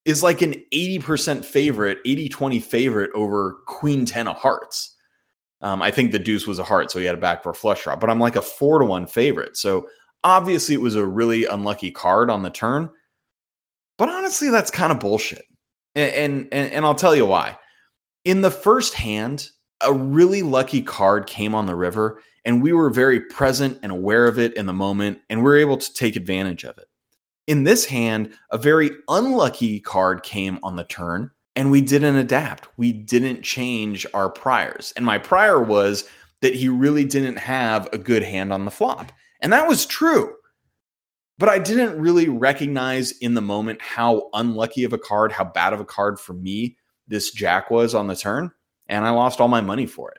is 0.05 0.23
like 0.23 0.43
an 0.43 0.63
80% 0.71 1.47
favorite, 1.47 1.97
80 2.05 2.29
20 2.29 2.61
favorite 2.61 3.11
over 3.15 3.61
queen 3.67 4.05
10 4.05 4.29
of 4.29 4.37
hearts. 4.37 4.97
Um, 5.63 5.81
I 5.81 5.91
think 5.91 6.13
the 6.13 6.19
deuce 6.19 6.47
was 6.47 6.59
a 6.59 6.65
heart, 6.65 6.91
so 6.91 6.99
he 6.99 7.07
had 7.07 7.15
a 7.15 7.19
back 7.19 7.39
backdoor 7.39 7.55
flush 7.55 7.85
draw, 7.85 7.97
but 7.97 8.11
I'm 8.11 8.21
like 8.21 8.37
a 8.37 8.43
four 8.43 8.81
to 8.81 8.85
one 8.85 9.07
favorite. 9.07 9.57
So 9.57 9.89
obviously 10.25 10.75
it 10.75 10.83
was 10.83 10.95
a 10.95 11.07
really 11.07 11.47
unlucky 11.47 11.91
card 11.91 12.29
on 12.29 12.43
the 12.43 12.51
turn, 12.51 12.91
but 13.97 14.11
honestly, 14.11 14.51
that's 14.51 14.71
kind 14.71 14.93
of 14.93 15.01
bullshit. 15.01 15.47
And, 15.95 16.49
and, 16.53 16.71
and 16.71 16.85
I'll 16.85 16.95
tell 16.95 17.17
you 17.17 17.25
why. 17.25 17.57
In 18.25 18.41
the 18.41 18.51
first 18.51 18.95
hand, 18.95 19.51
a 19.83 19.93
really 19.93 20.43
lucky 20.43 20.81
card 20.81 21.27
came 21.27 21.55
on 21.55 21.67
the 21.67 21.77
river, 21.77 22.23
and 22.47 22.63
we 22.63 22.73
were 22.73 22.89
very 22.89 23.21
present 23.21 23.79
and 23.83 23.93
aware 23.93 24.27
of 24.27 24.39
it 24.39 24.55
in 24.55 24.65
the 24.65 24.73
moment, 24.73 25.21
and 25.29 25.41
we 25.41 25.45
were 25.45 25.59
able 25.59 25.77
to 25.77 25.93
take 25.93 26.17
advantage 26.17 26.65
of 26.65 26.79
it. 26.79 26.89
In 27.47 27.65
this 27.65 27.85
hand, 27.85 28.33
a 28.51 28.57
very 28.57 28.93
unlucky 29.09 29.79
card 29.79 30.23
came 30.23 30.59
on 30.63 30.77
the 30.77 30.85
turn, 30.85 31.31
and 31.55 31.71
we 31.71 31.83
didn't 31.83 32.17
adapt. 32.17 32.67
We 32.79 32.93
didn't 32.93 33.43
change 33.43 34.07
our 34.15 34.31
priors. 34.31 34.95
And 34.97 35.05
my 35.05 35.19
prior 35.19 35.63
was 35.63 36.09
that 36.41 36.55
he 36.55 36.71
really 36.71 37.05
didn't 37.05 37.37
have 37.37 37.89
a 37.93 37.99
good 37.99 38.23
hand 38.23 38.55
on 38.55 38.65
the 38.65 38.71
flop. 38.71 39.13
And 39.43 39.53
that 39.53 39.69
was 39.69 39.85
true. 39.85 40.35
But 41.37 41.51
I 41.51 41.59
didn't 41.59 42.01
really 42.01 42.31
recognize 42.31 43.13
in 43.13 43.35
the 43.35 43.43
moment 43.43 43.83
how 43.83 44.31
unlucky 44.33 44.85
of 44.85 44.95
a 44.95 44.99
card, 44.99 45.33
how 45.33 45.45
bad 45.45 45.75
of 45.75 45.81
a 45.81 45.85
card 45.85 46.19
for 46.19 46.33
me 46.33 46.77
this 47.09 47.31
jack 47.33 47.71
was 47.71 47.95
on 47.95 48.07
the 48.07 48.17
turn. 48.17 48.51
And 48.89 49.05
I 49.05 49.11
lost 49.11 49.41
all 49.41 49.49
my 49.49 49.61
money 49.61 49.87
for 49.87 50.11
it. 50.11 50.19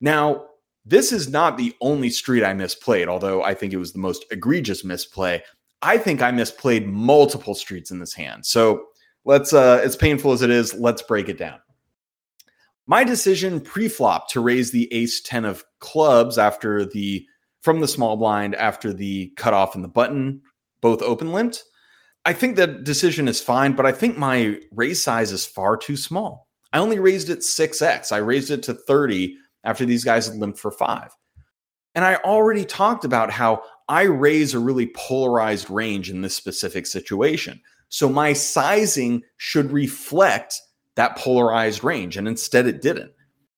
Now, 0.00 0.46
this 0.84 1.12
is 1.12 1.28
not 1.28 1.56
the 1.56 1.74
only 1.80 2.10
street 2.10 2.44
I 2.44 2.52
misplayed, 2.52 3.08
although 3.08 3.42
I 3.42 3.54
think 3.54 3.72
it 3.72 3.78
was 3.78 3.92
the 3.92 3.98
most 3.98 4.24
egregious 4.30 4.84
misplay. 4.84 5.42
I 5.82 5.98
think 5.98 6.22
I 6.22 6.30
misplayed 6.30 6.86
multiple 6.86 7.54
streets 7.54 7.90
in 7.90 7.98
this 7.98 8.14
hand. 8.14 8.46
So 8.46 8.86
let's, 9.24 9.52
uh, 9.52 9.80
as 9.84 9.96
painful 9.96 10.32
as 10.32 10.42
it 10.42 10.50
is, 10.50 10.74
let's 10.74 11.02
break 11.02 11.28
it 11.28 11.38
down. 11.38 11.58
My 12.86 13.02
decision 13.02 13.60
pre-flop 13.60 14.30
to 14.30 14.40
raise 14.40 14.70
the 14.70 14.92
ace 14.92 15.20
10 15.20 15.44
of 15.44 15.64
clubs 15.80 16.38
after 16.38 16.84
the 16.84 17.26
from 17.62 17.80
the 17.80 17.88
small 17.88 18.16
blind 18.16 18.54
after 18.54 18.92
the 18.92 19.32
cutoff 19.36 19.74
and 19.74 19.82
the 19.82 19.88
button 19.88 20.40
both 20.80 21.02
open 21.02 21.32
limped. 21.32 21.64
I 22.26 22.32
think 22.32 22.56
that 22.56 22.82
decision 22.82 23.28
is 23.28 23.40
fine, 23.40 23.74
but 23.74 23.86
I 23.86 23.92
think 23.92 24.18
my 24.18 24.58
raise 24.72 25.00
size 25.00 25.30
is 25.30 25.46
far 25.46 25.76
too 25.76 25.96
small. 25.96 26.48
I 26.72 26.78
only 26.78 26.98
raised 26.98 27.30
it 27.30 27.38
6x. 27.38 28.10
I 28.10 28.16
raised 28.16 28.50
it 28.50 28.64
to 28.64 28.74
30 28.74 29.36
after 29.62 29.86
these 29.86 30.02
guys 30.02 30.26
had 30.26 30.36
limped 30.36 30.58
for 30.58 30.72
five. 30.72 31.14
And 31.94 32.04
I 32.04 32.16
already 32.16 32.64
talked 32.64 33.04
about 33.04 33.30
how 33.30 33.62
I 33.88 34.02
raise 34.02 34.54
a 34.54 34.58
really 34.58 34.88
polarized 34.88 35.70
range 35.70 36.10
in 36.10 36.20
this 36.20 36.34
specific 36.34 36.86
situation. 36.86 37.60
So 37.90 38.08
my 38.08 38.32
sizing 38.32 39.22
should 39.36 39.70
reflect 39.70 40.60
that 40.96 41.16
polarized 41.16 41.84
range. 41.84 42.16
And 42.16 42.26
instead 42.26 42.66
it 42.66 42.82
didn't. 42.82 43.12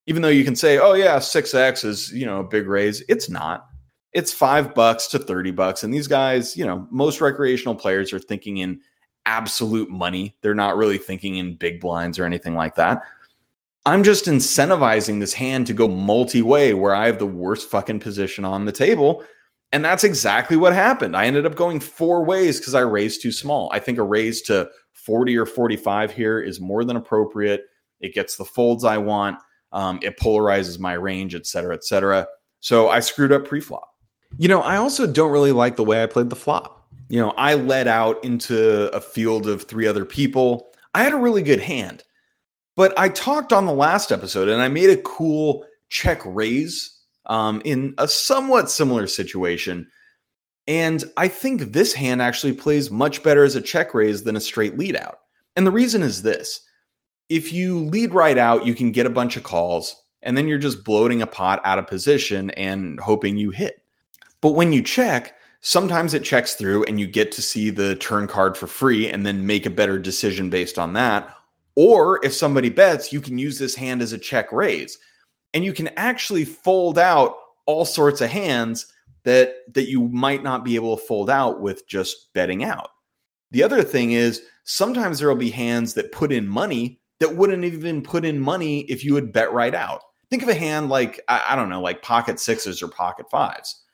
Even 0.07 0.21
though 0.21 0.29
you 0.29 0.45
can 0.45 0.57
say, 0.57 0.79
oh 0.79 0.93
yeah, 0.93 1.17
6x 1.17 1.87
is, 1.87 2.13
you 2.13 2.27
know, 2.27 2.41
a 2.41 2.45
big 2.45 2.67
raise. 2.67 3.03
It's 3.09 3.31
not. 3.31 3.67
It's 4.13 4.33
five 4.33 4.75
bucks 4.75 5.07
to 5.09 5.19
30 5.19 5.51
bucks. 5.51 5.83
And 5.85 5.93
these 5.93 6.09
guys, 6.09 6.57
you 6.57 6.65
know, 6.65 6.87
most 6.91 7.21
recreational 7.21 7.75
players 7.75 8.13
are 8.13 8.19
thinking 8.19 8.59
in 8.59 8.81
absolute 9.27 9.91
money. 9.91 10.37
They're 10.41 10.55
not 10.55 10.77
really 10.77 10.99
thinking 10.99 11.37
in 11.37 11.57
big 11.57 11.81
blinds 11.81 12.19
or 12.19 12.25
anything 12.25 12.55
like 12.55 12.75
that. 12.77 13.03
I'm 13.85 14.03
just 14.03 14.27
incentivizing 14.27 15.21
this 15.21 15.33
hand 15.33 15.67
to 15.67 15.73
go 15.73 15.89
multi 15.89 16.43
way 16.43 16.75
where 16.75 16.95
I 16.95 17.07
have 17.07 17.19
the 17.19 17.27
worst 17.27 17.71
fucking 17.71 18.01
position 18.01 18.45
on 18.45 18.65
the 18.65 18.73
table. 18.73 19.25
And 19.73 19.85
that's 19.85 20.05
exactly 20.05 20.57
what 20.57 20.73
happened. 20.73 21.17
I 21.17 21.27
ended 21.27 21.47
up 21.47 21.55
going 21.55 21.81
four 21.81 22.25
ways 22.25 22.59
because 22.59 22.75
I 22.75 22.81
raised 22.81 23.23
too 23.23 23.33
small. 23.33 23.71
I 23.73 23.79
think 23.79 23.99
a 23.99 24.03
raise 24.03 24.43
to 24.43 24.71
40 24.93 25.37
or 25.37 25.47
45 25.47 26.11
here 26.11 26.41
is 26.41 26.61
more 26.61 26.85
than 26.85 26.97
appropriate. 26.97 27.65
It 28.01 28.15
gets 28.15 28.37
the 28.37 28.45
folds 28.45 28.85
I 28.85 28.99
want. 28.99 29.39
Um, 29.73 29.99
it 30.03 30.19
polarizes 30.19 30.79
my 30.79 30.95
range, 30.95 31.35
et 31.35 31.47
cetera, 31.47 31.75
et 31.75 31.85
cetera. 31.85 32.27
So 32.61 32.89
I 32.89 33.01
screwed 33.01 33.33
up 33.33 33.47
pre-flop. 33.47 33.89
You 34.37 34.49
know, 34.49 34.61
I 34.61 34.77
also 34.77 35.07
don't 35.07 35.33
really 35.33 35.53
like 35.53 35.77
the 35.77 35.85
way 35.85 36.03
I 36.03 36.07
played 36.07 36.31
the 36.31 36.37
flop. 36.37 36.87
You 37.09 37.21
know, 37.21 37.31
I 37.31 37.55
led 37.55 37.89
out 37.89 38.23
into 38.23 38.95
a 38.95 39.01
field 39.01 39.47
of 39.49 39.63
three 39.63 39.87
other 39.87 40.05
people. 40.05 40.69
I 40.95 41.03
had 41.03 41.15
a 41.15 41.19
really 41.19 41.43
good 41.43 41.61
hand. 41.61 42.05
But 42.77 42.97
I 42.99 43.09
talked 43.09 43.53
on 43.53 43.67
the 43.67 43.73
last 43.73 44.13
episode 44.13 44.49
and 44.49 44.63
I 44.63 44.69
made 44.69 44.91
a 44.91 45.03
cool 45.03 45.65
check 45.89 46.21
raise 46.25 46.97
um, 47.27 47.61
in 47.65 47.95
a 47.99 48.07
somewhat 48.07 48.71
similar 48.71 49.07
situation. 49.07 49.89
And 50.69 51.03
I 51.17 51.29
think 51.29 51.73
this 51.73 51.95
hand 51.95 52.21
actually 52.21 52.53
plays 52.53 52.91
much 52.91 53.23
better 53.23 53.43
as 53.43 53.57
a 53.57 53.61
check 53.61 53.95
raise 53.95 54.23
than 54.23 54.37
a 54.37 54.41
straight 54.41 54.79
lead 54.79 54.97
out. 54.97 55.21
And 55.57 55.67
the 55.67 55.73
reason 55.73 56.03
is 56.03 56.23
this 56.23 56.61
if 57.29 57.53
you 57.53 57.81
lead 57.87 58.15
right 58.15 58.39
out, 58.39 58.65
you 58.65 58.75
can 58.75 58.93
get 58.93 59.07
a 59.07 59.11
bunch 59.11 59.37
of 59.37 59.43
calls, 59.43 59.97
and 60.23 60.37
then 60.37 60.47
you're 60.47 60.59
just 60.59 60.85
bloating 60.85 61.21
a 61.21 61.27
pot 61.27 61.61
out 61.65 61.79
of 61.79 61.87
position 61.87 62.51
and 62.51 63.01
hoping 63.01 63.37
you 63.37 63.51
hit. 63.51 63.78
But 64.41 64.53
when 64.53 64.73
you 64.73 64.83
check, 64.83 65.35
sometimes 65.61 66.15
it 66.15 66.25
checks 66.25 66.55
through 66.55 66.85
and 66.85 67.01
you 67.01 67.07
get 67.07 67.33
to 67.33 67.43
see 67.43 67.71
the 67.71 67.97
turn 67.97 68.27
card 68.27 68.57
for 68.57 68.67
free 68.67 69.09
and 69.09 69.27
then 69.27 69.47
make 69.47 69.67
a 69.67 69.71
better 69.71 69.99
decision 69.99 70.51
based 70.51 70.79
on 70.79 70.93
that. 70.95 71.35
Or 71.75 72.25
if 72.25 72.35
somebody 72.35 72.71
bets, 72.71 73.13
you 73.13 73.21
can 73.21 73.39
use 73.39 73.59
this 73.59 73.75
hand 73.75 74.03
as 74.03 74.13
a 74.13 74.19
check 74.19 74.53
raise. 74.53 74.99
And 75.55 75.65
you 75.65 75.73
can 75.73 75.89
actually 75.97 76.45
fold 76.45 76.99
out 76.99 77.37
all 77.67 77.85
sorts 77.85 78.21
of 78.21 78.31
hands 78.31 78.87
that 79.25 79.57
that 79.75 79.89
you 79.89 80.09
might 80.09 80.43
not 80.43 80.65
be 80.65 80.75
able 80.75 80.97
to 80.97 81.05
fold 81.05 81.29
out 81.29 81.61
with 81.61 81.87
just 81.89 82.33
betting 82.33 82.65
out. 82.65 82.91
The 83.51 83.63
other 83.63 83.83
thing 83.83 84.13
is 84.13 84.43
sometimes 84.65 85.19
there 85.19 85.29
will 85.29 85.37
be 85.37 85.51
hands 85.51 85.95
that 85.95 86.13
put 86.13 86.33
in 86.33 86.47
money 86.47 87.01
that 87.21 87.37
wouldn't 87.37 87.65
even 87.65 88.03
put 88.03 88.25
in 88.25 88.39
money 88.41 88.81
if 88.83 89.05
you 89.05 89.15
would 89.15 89.33
bet 89.33 89.53
right 89.53 89.75
out. 89.75 90.03
Think 90.31 90.43
of 90.43 90.49
a 90.49 90.55
hand 90.55 90.89
like, 90.89 91.21
I, 91.29 91.43
I 91.51 91.57
don't 91.57 91.69
know, 91.69 91.81
like 91.81 92.03
pocket 92.03 92.39
sixes 92.39 92.83
or 92.83 92.89
pocket 92.89 93.31
fives. 93.31 93.85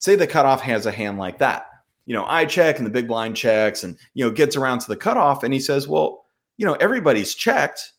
Say 0.00 0.16
the 0.16 0.26
cutoff 0.26 0.60
has 0.62 0.86
a 0.86 0.92
hand 0.92 1.18
like 1.18 1.38
that. 1.38 1.66
You 2.06 2.14
know, 2.14 2.24
I 2.26 2.44
check 2.44 2.78
and 2.78 2.86
the 2.86 2.90
big 2.90 3.06
blind 3.06 3.36
checks 3.36 3.84
and, 3.84 3.96
you 4.14 4.24
know, 4.24 4.30
gets 4.32 4.56
around 4.56 4.80
to 4.80 4.88
the 4.88 4.96
cutoff 4.96 5.44
and 5.44 5.54
he 5.54 5.60
says, 5.60 5.86
well, 5.86 6.24
you 6.56 6.66
know, 6.66 6.74
everybody's 6.74 7.34
checked. 7.34 7.92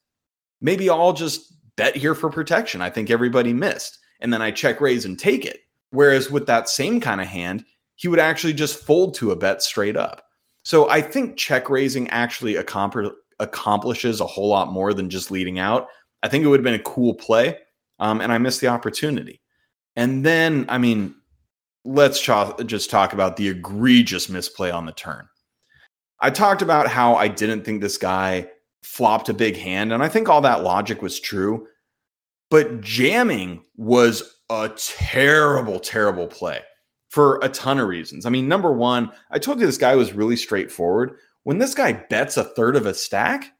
Maybe 0.59 0.89
I'll 0.89 1.13
just 1.13 1.53
bet 1.77 1.95
here 1.95 2.13
for 2.13 2.29
protection. 2.29 2.81
I 2.81 2.89
think 2.89 3.09
everybody 3.09 3.53
missed. 3.53 3.99
And 4.19 4.33
then 4.33 4.41
I 4.41 4.51
check 4.51 4.81
raise 4.81 5.05
and 5.05 5.17
take 5.17 5.45
it. 5.45 5.61
Whereas 5.91 6.29
with 6.29 6.45
that 6.47 6.69
same 6.69 6.99
kind 6.99 7.21
of 7.21 7.27
hand, 7.27 7.65
he 7.95 8.07
would 8.07 8.19
actually 8.19 8.53
just 8.53 8.83
fold 8.83 9.13
to 9.15 9.31
a 9.31 9.35
bet 9.35 9.61
straight 9.61 9.95
up. 9.95 10.23
So 10.63 10.89
I 10.89 11.01
think 11.01 11.37
check 11.37 11.69
raising 11.69 12.09
actually 12.09 12.55
accomplishes 12.55 14.21
a 14.21 14.25
whole 14.25 14.47
lot 14.47 14.71
more 14.71 14.93
than 14.93 15.09
just 15.09 15.31
leading 15.31 15.59
out. 15.59 15.87
I 16.23 16.27
think 16.27 16.43
it 16.43 16.47
would 16.47 16.59
have 16.59 16.63
been 16.63 16.79
a 16.79 16.83
cool 16.83 17.15
play, 17.15 17.57
um, 17.99 18.21
and 18.21 18.31
I 18.31 18.37
missed 18.37 18.61
the 18.61 18.67
opportunity. 18.67 19.41
And 19.95 20.23
then, 20.25 20.65
I 20.69 20.77
mean, 20.77 21.15
let's 21.85 22.19
ch- 22.19 22.65
just 22.65 22.89
talk 22.89 23.13
about 23.13 23.37
the 23.37 23.47
egregious 23.47 24.29
misplay 24.29 24.71
on 24.71 24.85
the 24.85 24.91
turn. 24.91 25.27
I 26.19 26.29
talked 26.29 26.61
about 26.61 26.87
how 26.87 27.15
I 27.15 27.27
didn't 27.27 27.63
think 27.63 27.81
this 27.81 27.97
guy 27.97 28.47
flopped 28.83 29.29
a 29.29 29.33
big 29.33 29.57
hand, 29.57 29.91
and 29.91 30.03
I 30.03 30.09
think 30.09 30.29
all 30.29 30.41
that 30.41 30.63
logic 30.63 31.01
was 31.01 31.19
true. 31.19 31.67
But 32.49 32.81
jamming 32.81 33.63
was 33.77 34.35
a 34.49 34.69
terrible, 34.75 35.79
terrible 35.79 36.27
play 36.27 36.61
for 37.09 37.39
a 37.41 37.49
ton 37.49 37.79
of 37.79 37.87
reasons. 37.87 38.25
I 38.25 38.29
mean, 38.29 38.47
number 38.47 38.71
one, 38.71 39.11
I 39.31 39.39
told 39.39 39.59
you 39.59 39.65
this 39.65 39.77
guy 39.77 39.95
was 39.95 40.13
really 40.13 40.35
straightforward. 40.35 41.17
When 41.43 41.57
this 41.57 41.73
guy 41.73 41.93
bets 41.93 42.37
a 42.37 42.43
third 42.43 42.75
of 42.75 42.85
a 42.85 42.93
stack, 42.93 43.51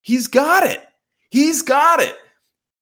he's 0.00 0.26
got 0.26 0.66
it. 0.66 0.84
He's 1.30 1.62
got 1.62 2.00
it. 2.00 2.16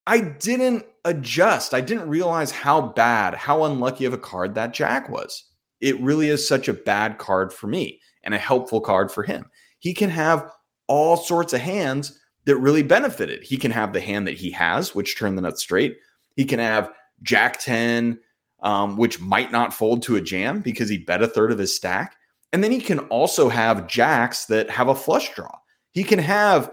I 0.06 0.20
didn't 0.20 0.84
adjust. 1.04 1.74
I 1.74 1.80
didn't 1.80 2.08
realize 2.08 2.50
how 2.50 2.80
bad, 2.80 3.34
how 3.34 3.64
unlucky 3.64 4.04
of 4.04 4.12
a 4.12 4.18
card 4.18 4.54
that 4.54 4.74
Jack 4.74 5.08
was. 5.08 5.44
It 5.80 6.00
really 6.00 6.28
is 6.28 6.46
such 6.46 6.68
a 6.68 6.72
bad 6.74 7.18
card 7.18 7.52
for 7.52 7.66
me 7.66 8.00
and 8.22 8.34
a 8.34 8.38
helpful 8.38 8.80
card 8.80 9.10
for 9.10 9.22
him. 9.22 9.46
He 9.78 9.94
can 9.94 10.10
have 10.10 10.50
all 10.86 11.16
sorts 11.16 11.52
of 11.52 11.60
hands 11.60 12.18
that 12.44 12.56
really 12.56 12.82
benefited. 12.82 13.42
He 13.42 13.56
can 13.56 13.70
have 13.70 13.92
the 13.92 14.00
hand 14.00 14.26
that 14.26 14.36
he 14.36 14.50
has, 14.52 14.94
which 14.94 15.18
turned 15.18 15.38
the 15.38 15.42
nuts 15.42 15.62
straight. 15.62 15.96
He 16.36 16.44
can 16.44 16.58
have 16.58 16.92
Jack 17.22 17.60
10, 17.60 18.18
um, 18.62 18.96
which 18.96 19.20
might 19.20 19.52
not 19.52 19.74
fold 19.74 20.02
to 20.02 20.16
a 20.16 20.20
jam 20.20 20.60
because 20.60 20.88
he 20.88 20.98
bet 20.98 21.22
a 21.22 21.28
third 21.28 21.52
of 21.52 21.58
his 21.58 21.74
stack. 21.74 22.16
And 22.52 22.62
then 22.62 22.70
he 22.70 22.80
can 22.80 23.00
also 23.00 23.48
have 23.48 23.86
jacks 23.86 24.46
that 24.46 24.70
have 24.70 24.88
a 24.88 24.94
flush 24.94 25.34
draw. 25.34 25.58
He 25.92 26.04
can 26.04 26.18
have 26.18 26.70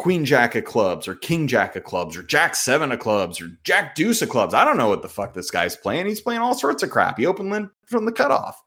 queen 0.00 0.24
jack 0.24 0.54
of 0.54 0.64
clubs 0.64 1.06
or 1.06 1.14
king 1.14 1.46
jack 1.46 1.76
of 1.76 1.84
clubs 1.84 2.16
or 2.16 2.22
jack 2.22 2.56
seven 2.56 2.90
of 2.90 2.98
clubs 2.98 3.38
or 3.38 3.50
jack 3.64 3.94
deuce 3.94 4.22
of 4.22 4.30
clubs. 4.30 4.54
I 4.54 4.64
don't 4.64 4.78
know 4.78 4.88
what 4.88 5.02
the 5.02 5.10
fuck 5.10 5.34
this 5.34 5.50
guy's 5.50 5.76
playing. 5.76 6.06
He's 6.06 6.22
playing 6.22 6.40
all 6.40 6.54
sorts 6.54 6.82
of 6.82 6.88
crap. 6.88 7.18
He 7.18 7.26
opened 7.26 7.68
from 7.84 8.06
the 8.06 8.12
cutoff. 8.12 8.58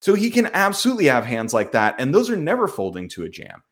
So 0.00 0.14
he 0.14 0.30
can 0.30 0.46
absolutely 0.54 1.04
have 1.04 1.26
hands 1.26 1.52
like 1.52 1.72
that. 1.72 1.96
And 1.98 2.14
those 2.14 2.30
are 2.30 2.36
never 2.36 2.66
folding 2.66 3.10
to 3.10 3.24
a 3.24 3.28
jam. 3.28 3.62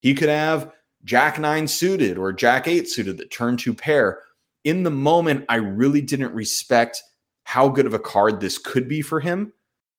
He 0.00 0.12
could 0.12 0.28
have 0.28 0.72
jack 1.04 1.38
nine 1.38 1.68
suited 1.68 2.18
or 2.18 2.32
jack 2.32 2.66
eight 2.66 2.88
suited 2.88 3.18
that 3.18 3.30
turn 3.30 3.56
two 3.56 3.72
pair. 3.72 4.18
In 4.64 4.82
the 4.82 4.90
moment, 4.90 5.44
I 5.48 5.56
really 5.56 6.00
didn't 6.00 6.34
respect 6.34 7.00
how 7.44 7.68
good 7.68 7.86
of 7.86 7.94
a 7.94 8.00
card 8.00 8.40
this 8.40 8.58
could 8.58 8.88
be 8.88 9.02
for 9.02 9.20
him. 9.20 9.52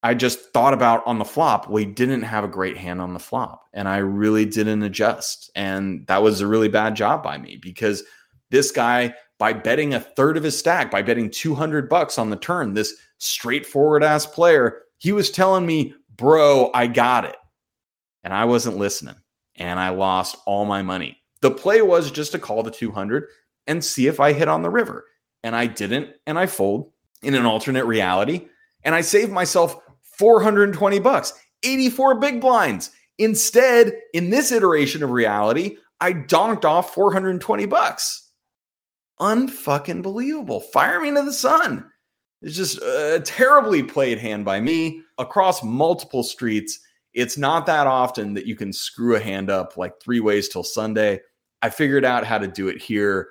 I 0.04 0.16
just 0.16 0.52
thought 0.52 0.74
about 0.74 1.06
on 1.06 1.20
the 1.20 1.26
flop, 1.26 1.70
we 1.70 1.86
didn't 1.86 2.24
have 2.24 2.44
a 2.44 2.48
great 2.50 2.78
hand 2.78 3.02
on 3.02 3.14
the 3.14 3.20
flop, 3.20 3.68
and 3.74 3.88
I 3.88 3.98
really 3.98 4.46
didn't 4.46 4.82
adjust. 4.82 5.52
And 5.56 6.08
that 6.08 6.24
was 6.24 6.42
a 6.42 6.48
really 6.48 6.70
bad 6.70 6.96
job 6.96 7.22
by 7.22 7.38
me 7.38 7.58
because 7.62 8.04
this 8.50 8.72
guy, 8.72 9.14
by 9.38 9.54
betting 9.54 9.94
a 9.94 10.00
third 10.00 10.38
of 10.38 10.44
his 10.44 10.58
stack, 10.58 10.90
by 10.90 11.04
betting 11.04 11.30
200 11.30 11.88
bucks 11.88 12.18
on 12.18 12.32
the 12.32 12.36
turn, 12.36 12.74
this 12.74 12.96
straightforward 13.20 14.04
ass 14.04 14.26
player, 14.26 14.82
he 14.98 15.12
was 15.12 15.30
telling 15.30 15.66
me, 15.66 15.94
bro, 16.16 16.72
I 16.74 16.88
got 16.88 17.26
it. 17.26 17.38
And 18.24 18.34
I 18.34 18.46
wasn't 18.46 18.78
listening, 18.78 19.16
and 19.56 19.80
I 19.80 19.90
lost 19.90 20.38
all 20.46 20.66
my 20.66 20.82
money. 20.82 21.18
The 21.42 21.52
play 21.52 21.82
was 21.82 22.12
just 22.12 22.32
to 22.34 22.40
call 22.40 22.64
the 22.64 22.72
200 22.72 23.28
and 23.68 23.84
see 23.84 24.08
if 24.08 24.20
I 24.20 24.34
hit 24.34 24.48
on 24.48 24.64
the 24.64 24.70
river. 24.70 25.06
And 25.44 25.56
I 25.56 25.68
didn't, 25.68 26.10
and 26.28 26.38
I 26.38 26.46
fold 26.46 26.92
in 27.24 27.34
an 27.34 27.46
alternate 27.46 27.86
reality. 27.86 28.48
And 28.84 28.94
I 28.96 29.02
saved 29.02 29.32
myself 29.32 29.80
420 30.18 31.00
bucks, 31.00 31.34
84 31.64 32.16
big 32.20 32.42
blinds. 32.42 32.92
Instead, 33.18 33.94
in 34.14 34.30
this 34.30 34.52
iteration 34.52 35.04
of 35.04 35.12
reality, 35.12 35.78
I 36.00 36.14
donked 36.14 36.66
off 36.66 36.94
420 36.94 37.66
bucks. 37.68 38.30
Unfucking 39.20 40.02
believable. 40.02 40.60
Fire 40.60 41.00
me 41.00 41.14
to 41.14 41.22
the 41.22 41.34
sun. 41.34 41.88
It's 42.42 42.56
just 42.56 42.80
a 42.82 43.22
terribly 43.24 43.84
played 43.84 44.18
hand 44.18 44.44
by 44.44 44.60
me 44.60 45.04
across 45.20 45.64
multiple 45.64 46.24
streets. 46.24 46.80
It's 47.14 47.38
not 47.38 47.68
that 47.68 47.86
often 47.86 48.34
that 48.34 48.48
you 48.48 48.56
can 48.56 48.74
screw 48.74 49.16
a 49.16 49.20
hand 49.20 49.52
up 49.52 49.78
like 49.78 50.02
three 50.02 50.20
ways 50.20 50.50
till 50.50 50.64
Sunday. 50.64 51.22
I 51.62 51.70
figured 51.70 52.04
out 52.04 52.26
how 52.26 52.40
to 52.40 52.48
do 52.48 52.68
it 52.68 52.82
here. 52.82 53.30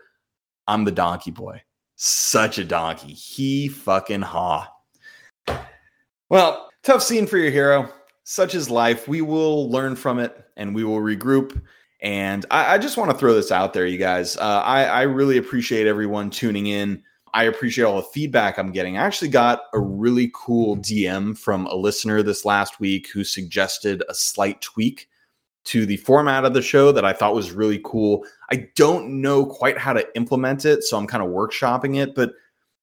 I'm 0.69 0.85
the 0.85 0.93
donkey 0.93 1.33
boy. 1.33 1.63
Such 1.97 2.59
a 2.59 2.65
donkey. 2.65 3.13
He 3.13 3.67
fucking 3.67 4.23
ha. 4.23 4.73
Well, 6.29 6.70
Tough 6.83 7.03
scene 7.03 7.27
for 7.27 7.37
your 7.37 7.51
hero. 7.51 7.93
Such 8.25 8.55
is 8.55 8.71
life. 8.71 9.07
We 9.07 9.21
will 9.21 9.71
learn 9.71 9.97
from 9.97 10.19
it 10.19 10.45
and 10.57 10.75
we 10.75 10.83
will 10.83 11.01
regroup. 11.01 11.61
And 12.01 12.47
I, 12.51 12.75
I 12.75 12.79
just 12.79 12.97
want 12.97 13.11
to 13.11 13.17
throw 13.17 13.35
this 13.35 13.53
out 13.53 13.75
there, 13.75 13.87
you 13.87 13.99
guys. 13.99 14.37
Uh, 14.39 14.63
I, 14.65 14.85
I 14.85 15.03
really 15.03 15.37
appreciate 15.37 15.87
everyone 15.87 16.31
tuning 16.31 16.69
in. 16.69 17.03
I 17.35 17.45
appreciate 17.45 17.85
all 17.85 17.97
the 17.97 18.09
feedback 18.09 18.59
I'm 18.59 18.73
getting. 18.73 18.97
I 18.97 19.03
actually 19.03 19.29
got 19.29 19.63
a 19.75 19.79
really 19.79 20.31
cool 20.35 20.79
DM 20.79 21.37
from 21.37 21.67
a 21.67 21.75
listener 21.75 22.23
this 22.23 22.47
last 22.47 22.81
week 22.81 23.09
who 23.13 23.25
suggested 23.25 24.03
a 24.09 24.15
slight 24.15 24.61
tweak 24.63 25.09
to 25.65 25.85
the 25.85 25.99
format 25.99 26.47
of 26.47 26.55
the 26.55 26.63
show 26.63 26.91
that 26.93 27.05
I 27.05 27.13
thought 27.13 27.35
was 27.35 27.53
really 27.53 27.81
cool. 27.85 28.25
I 28.51 28.69
don't 28.75 29.21
know 29.21 29.45
quite 29.45 29.77
how 29.77 29.93
to 29.93 30.07
implement 30.17 30.65
it, 30.65 30.83
so 30.83 30.97
I'm 30.97 31.07
kind 31.07 31.23
of 31.23 31.29
workshopping 31.29 31.97
it, 31.97 32.15
but 32.15 32.33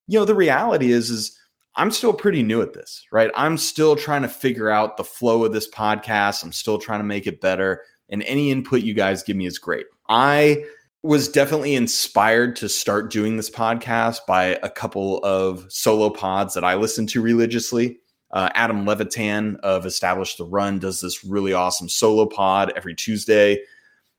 you 0.07 0.17
know, 0.17 0.23
the 0.23 0.36
reality 0.36 0.91
is 0.91 1.10
is 1.10 1.38
I'm 1.77 1.91
still 1.91 2.13
pretty 2.13 2.41
new 2.41 2.61
at 2.63 2.73
this, 2.73 3.05
right? 3.11 3.29
I'm 3.35 3.55
still 3.55 3.95
trying 3.95 4.23
to 4.23 4.27
figure 4.27 4.69
out 4.69 4.97
the 4.97 5.03
flow 5.03 5.45
of 5.45 5.53
this 5.53 5.69
podcast. 5.69 6.43
I'm 6.43 6.51
still 6.51 6.79
trying 6.79 6.99
to 6.99 7.05
make 7.05 7.27
it 7.27 7.39
better. 7.39 7.83
And 8.09 8.23
any 8.23 8.51
input 8.51 8.81
you 8.81 8.95
guys 8.95 9.21
give 9.21 9.37
me 9.37 9.45
is 9.45 9.59
great. 9.59 9.85
I 10.09 10.65
was 11.03 11.29
definitely 11.29 11.75
inspired 11.75 12.55
to 12.57 12.67
start 12.67 13.11
doing 13.11 13.37
this 13.37 13.49
podcast 13.49 14.21
by 14.27 14.57
a 14.63 14.69
couple 14.69 15.19
of 15.19 15.65
solo 15.69 16.09
pods 16.09 16.55
that 16.55 16.63
I 16.63 16.73
listen 16.73 17.05
to 17.07 17.21
religiously. 17.21 17.99
Uh, 18.31 18.49
Adam 18.55 18.85
Levitan 18.85 19.57
of 19.61 19.85
Establish 19.85 20.35
the 20.35 20.45
Run 20.45 20.79
does 20.79 20.99
this 20.99 21.23
really 21.23 21.53
awesome 21.53 21.87
solo 21.87 22.25
pod 22.25 22.73
every 22.75 22.95
Tuesday. 22.95 23.61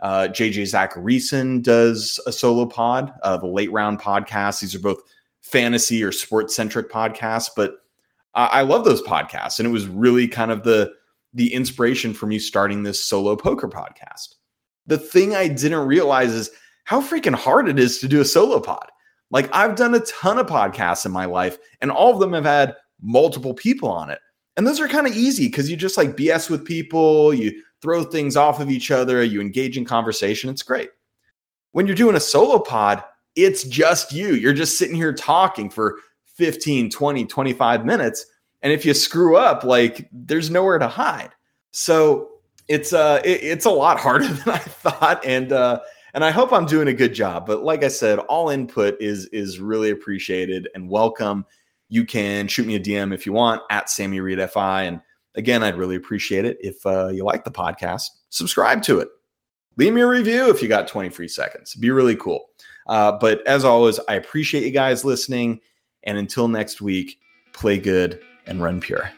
Uh, 0.01 0.29
JJ 0.31 0.63
Zachariason 0.63 1.61
does 1.61 2.21
a 2.25 2.31
solo 2.31 2.67
pod, 2.67 3.13
uh, 3.25 3.37
the 3.37 3.49
Late 3.49 3.73
Round 3.73 3.99
podcast. 4.01 4.61
These 4.61 4.77
are 4.77 4.81
both 4.81 5.03
fantasy 5.49 6.03
or 6.03 6.13
sports 6.13 6.55
centric 6.55 6.91
podcasts, 6.91 7.51
but 7.55 7.77
I, 8.35 8.47
I 8.47 8.63
love 8.63 8.85
those 8.85 9.03
podcasts. 9.03 9.59
And 9.59 9.67
it 9.67 9.73
was 9.73 9.87
really 9.87 10.29
kind 10.29 10.51
of 10.51 10.65
the 10.65 10.93
the 11.35 11.53
inspiration 11.53 12.15
for 12.15 12.27
me 12.27 12.39
starting 12.39 12.83
this 12.83 13.05
solo 13.05 13.37
poker 13.37 13.69
podcast. 13.69 14.37
The 14.87 14.99
thing 14.99 15.35
I 15.35 15.47
didn't 15.49 15.87
realize 15.87 16.33
is 16.33 16.51
how 16.85 17.03
freaking 17.03 17.35
hard 17.35 17.69
it 17.69 17.79
is 17.79 17.99
to 17.99 18.09
do 18.09 18.21
a 18.21 18.25
solo 18.25 18.61
pod. 18.61 18.89
Like 19.31 19.55
I've 19.55 19.77
done 19.77 19.95
a 19.95 20.01
ton 20.01 20.39
of 20.39 20.47
podcasts 20.47 21.05
in 21.05 21.13
my 21.13 21.27
life, 21.27 21.59
and 21.81 21.91
all 21.91 22.13
of 22.13 22.21
them 22.21 22.33
have 22.33 22.47
had 22.47 22.77
multiple 23.01 23.55
people 23.55 23.91
on 23.91 24.11
it. 24.11 24.21
And 24.57 24.67
those 24.67 24.81
are 24.81 24.89
kind 24.89 25.07
of 25.07 25.15
easy 25.15 25.47
because 25.47 25.71
you 25.71 25.77
just 25.77 25.97
like 25.97 26.17
BS 26.17 26.51
with 26.51 26.65
people, 26.65 27.33
you 27.33 27.63
throw 27.81 28.03
things 28.03 28.37
off 28.37 28.59
of 28.59 28.71
each 28.71 28.91
other, 28.91 29.23
you 29.23 29.41
engage 29.41 29.77
in 29.77 29.85
conversation. 29.85 30.51
It's 30.51 30.63
great. 30.63 30.91
When 31.73 31.87
you're 31.87 31.95
doing 31.95 32.17
a 32.17 32.21
solo 32.21 32.59
pod, 32.59 33.05
it's 33.45 33.63
just 33.65 34.13
you. 34.13 34.35
You're 34.35 34.53
just 34.53 34.79
sitting 34.79 34.97
here 34.97 35.13
talking 35.13 35.71
for 35.71 35.99
15, 36.35 36.91
20, 36.91 37.25
25 37.25 37.87
minutes. 37.87 38.27
And 38.63 38.73
if 38.73 38.85
you 38.85 38.95
screw 38.95 39.37
up, 39.37 39.63
like 39.63 40.09
there's 40.13 40.51
nowhere 40.51 40.79
to 40.79 40.89
hide. 40.89 41.31
So 41.71 42.31
it's 42.67 42.93
uh 42.93 43.21
it, 43.25 43.43
it's 43.43 43.65
a 43.65 43.71
lot 43.71 44.01
harder 44.01 44.27
than 44.29 44.55
I 44.55 44.59
thought. 44.59 45.25
And 45.25 45.53
uh 45.53 45.81
and 46.15 46.25
I 46.25 46.31
hope 46.31 46.53
I'm 46.53 46.67
doing 46.67 46.89
a 46.89 46.93
good 46.93 47.15
job. 47.15 47.47
But 47.47 47.63
like 47.63 47.85
I 47.85 47.89
said, 47.89 48.19
all 48.19 48.51
input 48.51 48.97
is 49.01 49.27
is 49.27 49.61
really 49.61 49.91
appreciated 49.91 50.69
and 50.75 50.89
welcome. 50.89 51.47
You 51.89 52.05
can 52.05 52.49
shoot 52.49 52.67
me 52.67 52.75
a 52.75 52.81
DM 52.81 53.15
if 53.15 53.25
you 53.25 53.33
want 53.33 53.63
at 53.71 53.89
Sammy 53.89 54.21
Reed 54.21 54.41
FI. 54.51 54.83
And 54.83 55.01
again, 55.37 55.63
I'd 55.63 55.77
really 55.77 55.97
appreciate 55.97 56.45
it 56.45 56.59
if 56.61 56.85
uh, 56.85 57.09
you 57.09 57.25
like 57.25 57.45
the 57.45 57.51
podcast. 57.51 58.03
Subscribe 58.31 58.83
to 58.83 58.99
it. 58.99 59.09
Leave 59.77 59.95
me 59.95 60.01
a 60.01 60.07
review 60.07 60.51
if 60.51 60.61
you 60.61 60.69
got 60.69 60.89
20 60.89 61.09
free 61.11 61.29
seconds. 61.29 61.71
It'd 61.71 61.81
be 61.81 61.91
really 61.91 62.17
cool. 62.17 62.47
Uh, 62.89 63.13
but 63.13 63.47
as 63.47 63.65
always, 63.65 64.01
I 64.09 64.15
appreciate 64.15 64.65
you 64.65 64.71
guys 64.71 65.05
listening. 65.05 65.61
And 66.05 66.17
until 66.17 66.49
next 66.49 66.81
week, 66.81 67.19
play 67.53 67.79
good 67.79 68.21
and 68.47 68.63
run 68.63 68.81
pure. 68.81 69.11